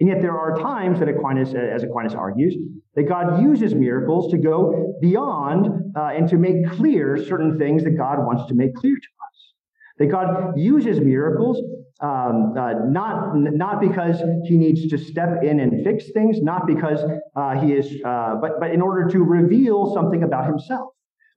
And 0.01 0.09
yet 0.09 0.21
there 0.21 0.37
are 0.37 0.59
times 0.59 0.99
that 0.99 1.07
Aquinas, 1.07 1.53
as 1.53 1.83
Aquinas 1.83 2.13
argues, 2.13 2.57
that 2.95 3.03
God 3.03 3.41
uses 3.41 3.73
miracles 3.73 4.29
to 4.31 4.37
go 4.37 4.93
beyond 4.99 5.67
uh, 5.95 6.17
and 6.17 6.27
to 6.29 6.37
make 6.37 6.69
clear 6.71 7.23
certain 7.23 7.57
things 7.57 7.85
that 7.85 7.91
God 7.91 8.17
wants 8.19 8.47
to 8.49 8.53
make 8.53 8.73
clear 8.75 8.95
to 8.95 9.09
us. 9.27 9.53
That 9.99 10.07
God 10.07 10.57
uses 10.57 10.99
miracles 10.99 11.63
um, 12.01 12.55
uh, 12.57 12.73
not 12.87 13.35
not 13.35 13.79
because 13.79 14.21
he 14.45 14.57
needs 14.57 14.87
to 14.87 14.97
step 14.97 15.43
in 15.43 15.59
and 15.59 15.83
fix 15.83 16.11
things, 16.11 16.41
not 16.41 16.65
because 16.65 16.99
uh, 17.35 17.59
he 17.59 17.73
is, 17.73 18.01
uh, 18.03 18.35
but 18.41 18.59
but 18.59 18.71
in 18.71 18.81
order 18.81 19.07
to 19.09 19.19
reveal 19.19 19.93
something 19.93 20.23
about 20.23 20.47
himself, 20.47 20.89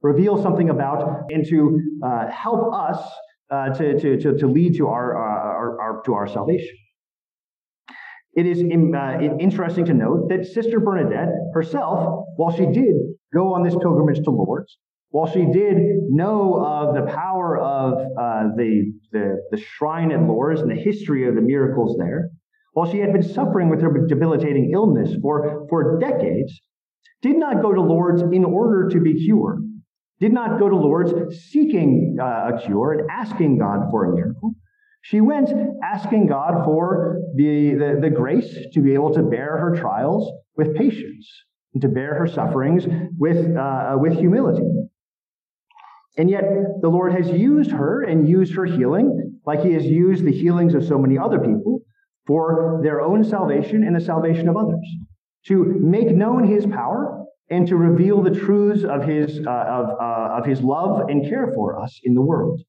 reveal 0.03 0.43
something 0.43 0.71
about, 0.71 1.25
and 1.31 1.47
to 1.49 1.81
uh, 2.03 2.31
help 2.31 2.73
us 2.73 2.99
uh, 3.51 3.75
to, 3.75 4.01
to, 4.01 4.17
to 4.19 4.39
to 4.39 4.47
lead 4.47 4.75
to 4.77 4.87
our, 4.89 5.15
our, 5.17 5.81
our 5.81 6.03
to 6.05 6.15
our 6.15 6.27
salvation. 6.27 6.77
It 8.35 8.47
is 8.47 8.61
uh, 8.63 9.19
interesting 9.39 9.85
to 9.85 9.95
note 9.95 10.29
that 10.31 10.47
Sister 10.47 10.81
Bernadette 10.81 11.29
herself, 11.53 12.25
while 12.37 12.57
she 12.57 12.67
did 12.67 12.97
go 13.33 13.53
on 13.55 13.63
this 13.63 13.75
pilgrimage 13.75 14.25
to 14.25 14.31
Lourdes, 14.31 14.79
while 15.15 15.33
she 15.33 15.45
did 15.45 15.77
know 16.11 16.61
of 16.61 16.97
the 16.97 17.13
power 17.13 17.57
of 17.57 17.93
uh, 18.19 18.49
the, 18.57 18.93
the, 19.13 19.37
the 19.53 19.57
shrine 19.57 20.11
at 20.11 20.21
Lourdes 20.21 20.61
and 20.61 20.69
the 20.69 20.75
history 20.75 21.29
of 21.29 21.37
the 21.37 21.41
miracles 21.41 21.97
there, 21.97 22.31
while 22.73 22.91
she 22.91 22.99
had 22.99 23.13
been 23.13 23.23
suffering 23.23 23.69
with 23.69 23.81
her 23.81 24.09
debilitating 24.09 24.73
illness 24.75 25.15
for, 25.23 25.69
for 25.71 26.01
decades, 26.01 26.61
did 27.23 27.37
not 27.37 27.63
go 27.63 27.73
to 27.73 27.81
Lourdes 27.81 28.23
in 28.23 28.45
order 28.45 28.89
to 28.89 28.99
be 28.99 29.25
cured, 29.25 29.61
did 30.19 30.33
not 30.33 30.59
go 30.59 30.69
to 30.69 30.75
Lourdes 30.75 31.13
seeking 31.49 32.17
uh, 32.21 32.51
a 32.53 32.61
cure 32.67 32.95
and 32.95 33.09
asking 33.09 33.61
God 33.61 33.87
for 33.93 34.07
a 34.07 34.17
miracle. 34.17 34.57
She 35.03 35.21
went 35.21 35.49
asking 35.85 36.27
God 36.27 36.65
for 36.65 37.21
the, 37.37 37.75
the, 37.75 38.01
the 38.03 38.11
grace 38.11 38.53
to 38.73 38.81
be 38.81 38.95
able 38.95 39.15
to 39.15 39.23
bear 39.23 39.59
her 39.59 39.77
trials 39.77 40.29
with 40.57 40.75
patience 40.75 41.31
and 41.73 41.81
to 41.83 41.89
bear 41.89 42.15
her 42.19 42.27
sufferings 42.27 42.85
with, 43.17 43.57
uh, 43.57 43.95
with 43.97 44.19
humility. 44.19 44.65
And 46.17 46.31
yet, 46.31 46.45
the 46.81 46.89
Lord 46.89 47.13
has 47.13 47.29
used 47.31 47.71
her 47.73 48.03
and 48.03 48.29
used 48.29 48.55
her 48.55 48.65
healing, 48.65 49.41
like 49.47 49.63
He 49.63 49.73
has 49.73 49.85
used 49.85 50.25
the 50.25 50.33
healings 50.33 50.75
of 50.75 50.85
so 50.85 50.99
many 50.99 51.19
other 51.19 51.39
people, 51.39 51.81
for 52.27 52.81
their 52.83 53.01
own 53.01 53.25
salvation 53.25 53.83
and 53.85 53.95
the 53.95 54.01
salvation 54.01 54.49
of 54.49 54.57
others, 54.57 54.87
to 55.47 55.65
make 55.65 56.11
known 56.11 56.47
His 56.47 56.67
power 56.67 57.25
and 57.51 57.67
to 57.69 57.77
reveal 57.77 58.23
the 58.23 58.31
truths 58.31 58.85
of 58.85 59.05
His, 59.05 59.41
uh, 59.47 59.51
of, 59.51 59.91
uh, 60.01 60.39
of 60.39 60.47
his 60.47 60.63
love 60.63 61.09
and 61.09 61.29
care 61.29 61.53
for 61.55 61.79
us 61.81 62.01
in 62.05 62.15
the 62.15 62.23
world. 62.23 62.61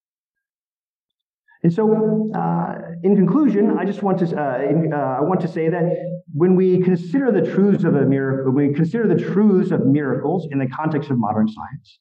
And 1.63 1.73
so, 1.73 2.31
uh, 2.35 2.75
in 3.03 3.15
conclusion, 3.15 3.77
I 3.79 3.85
just 3.85 4.03
want 4.03 4.19
to 4.19 4.25
uh, 4.25 4.59
in, 4.61 4.93
uh, 4.93 4.97
I 4.97 5.21
want 5.21 5.41
to 5.41 5.47
say 5.47 5.67
that 5.69 5.83
when 6.31 6.55
we 6.55 6.79
consider 6.81 7.31
the 7.31 7.41
truths 7.41 7.83
of 7.83 7.95
a 7.95 8.05
miracle, 8.05 8.51
when 8.51 8.67
we 8.67 8.73
consider 8.75 9.07
the 9.07 9.19
truths 9.19 9.71
of 9.71 9.85
miracles 9.85 10.47
in 10.51 10.59
the 10.59 10.67
context 10.67 11.09
of 11.09 11.17
modern 11.17 11.47
science, 11.47 11.99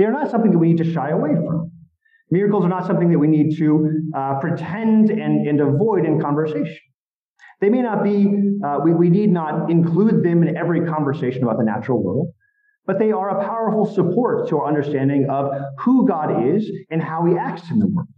they 0.00 0.06
are 0.06 0.12
not 0.12 0.30
something 0.30 0.50
that 0.50 0.56
we 0.56 0.68
need 0.68 0.78
to 0.78 0.90
shy 0.94 1.10
away 1.10 1.34
from. 1.34 1.70
Miracles 2.30 2.64
are 2.64 2.70
not 2.70 2.86
something 2.86 3.10
that 3.10 3.18
we 3.18 3.26
need 3.26 3.58
to 3.58 4.00
uh, 4.16 4.40
pretend 4.40 5.10
and, 5.10 5.46
and 5.46 5.60
avoid 5.60 6.06
in 6.06 6.18
conversation. 6.18 6.78
They 7.60 7.68
may 7.68 7.82
not 7.82 8.02
be, 8.02 8.26
uh, 8.64 8.78
we, 8.82 8.94
we 8.94 9.10
need 9.10 9.30
not 9.30 9.70
include 9.70 10.24
them 10.24 10.42
in 10.42 10.56
every 10.56 10.86
conversation 10.86 11.42
about 11.42 11.58
the 11.58 11.64
natural 11.64 12.02
world, 12.02 12.28
but 12.86 12.98
they 12.98 13.12
are 13.12 13.28
a 13.28 13.44
powerful 13.44 13.84
support 13.84 14.48
to 14.48 14.60
our 14.60 14.68
understanding 14.68 15.26
of 15.28 15.52
who 15.80 16.08
God 16.08 16.48
is 16.48 16.66
and 16.90 17.02
how 17.02 17.26
he 17.26 17.36
acts 17.36 17.70
in 17.70 17.78
the 17.78 17.86
world. 17.86 18.08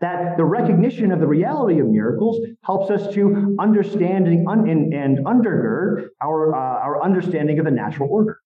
That 0.00 0.36
the 0.36 0.44
recognition 0.44 1.10
of 1.10 1.20
the 1.20 1.26
reality 1.26 1.80
of 1.80 1.86
miracles 1.86 2.38
helps 2.64 2.90
us 2.90 3.14
to 3.14 3.56
understand 3.58 4.26
and, 4.26 4.46
and, 4.46 4.92
and 4.92 5.24
undergird 5.24 6.08
our, 6.22 6.54
uh, 6.54 6.58
our 6.58 7.02
understanding 7.02 7.58
of 7.58 7.64
the 7.64 7.70
natural 7.70 8.10
order 8.12 8.40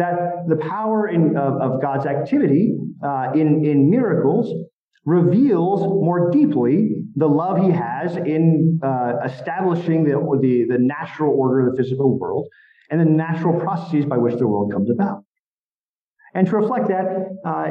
that 0.00 0.48
the 0.48 0.56
power 0.56 1.08
in, 1.08 1.36
of, 1.36 1.60
of, 1.60 1.82
God's 1.82 2.06
activity 2.06 2.74
uh, 3.04 3.32
in, 3.34 3.64
in 3.64 3.90
miracles 3.90 4.52
reveals 5.04 5.80
more 5.80 6.30
deeply 6.30 6.90
the 7.16 7.26
love 7.26 7.58
he 7.58 7.70
has 7.70 8.16
in 8.16 8.80
uh, 8.82 9.14
establishing 9.24 10.04
the, 10.04 10.12
the, 10.40 10.66
the 10.68 10.78
natural 10.78 11.34
order 11.38 11.66
of 11.66 11.76
the 11.76 11.82
physical 11.82 12.18
world 12.18 12.46
and 12.90 13.00
the 13.00 13.04
natural 13.04 13.58
processes 13.60 14.04
by 14.04 14.16
which 14.16 14.36
the 14.36 14.46
world 14.46 14.72
comes 14.72 14.90
about. 14.90 15.24
And 16.34 16.46
to 16.46 16.56
reflect 16.56 16.88
that, 16.88 17.06
uh, 17.44 17.70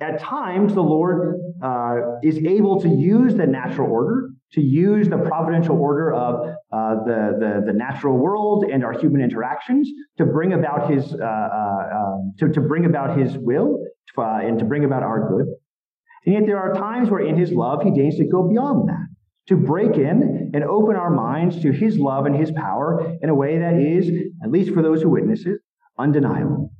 at 0.00 0.20
times 0.20 0.74
the 0.74 0.82
Lord 0.82 1.40
uh, 1.62 2.18
is 2.22 2.38
able 2.38 2.80
to 2.80 2.88
use 2.88 3.34
the 3.34 3.46
natural 3.46 3.90
order, 3.90 4.30
to 4.52 4.60
use 4.60 5.08
the 5.08 5.18
providential 5.18 5.76
order 5.76 6.12
of 6.12 6.48
uh, 6.72 6.94
the, 7.04 7.36
the, 7.38 7.62
the, 7.66 7.72
natural 7.72 8.16
world 8.16 8.64
and 8.64 8.82
our 8.82 8.92
human 8.92 9.20
interactions 9.20 9.90
to 10.16 10.24
bring 10.24 10.54
about 10.54 10.90
his, 10.90 11.12
uh, 11.12 11.24
uh, 11.24 11.96
um, 11.96 12.32
to, 12.38 12.48
to 12.48 12.60
bring 12.60 12.86
about 12.86 13.18
his 13.18 13.36
will 13.36 13.78
uh, 14.16 14.38
and 14.42 14.58
to 14.58 14.64
bring 14.64 14.84
about 14.84 15.02
our 15.02 15.28
good. 15.28 15.46
And 16.24 16.34
yet 16.34 16.46
there 16.46 16.58
are 16.58 16.74
times 16.74 17.10
where 17.10 17.20
in 17.20 17.36
his 17.36 17.52
love, 17.52 17.82
he 17.82 17.90
deigns 17.90 18.16
to 18.16 18.26
go 18.26 18.48
beyond 18.48 18.88
that, 18.88 19.06
to 19.48 19.56
break 19.56 19.96
in 19.96 20.50
and 20.54 20.64
open 20.64 20.96
our 20.96 21.10
minds 21.10 21.60
to 21.62 21.70
his 21.70 21.98
love 21.98 22.26
and 22.26 22.34
his 22.34 22.50
power 22.52 23.16
in 23.22 23.28
a 23.28 23.34
way 23.34 23.58
that 23.58 23.74
is, 23.74 24.10
at 24.42 24.50
least 24.50 24.72
for 24.72 24.82
those 24.82 25.02
who 25.02 25.10
witness 25.10 25.44
it, 25.44 25.58
undeniable. 25.98 26.72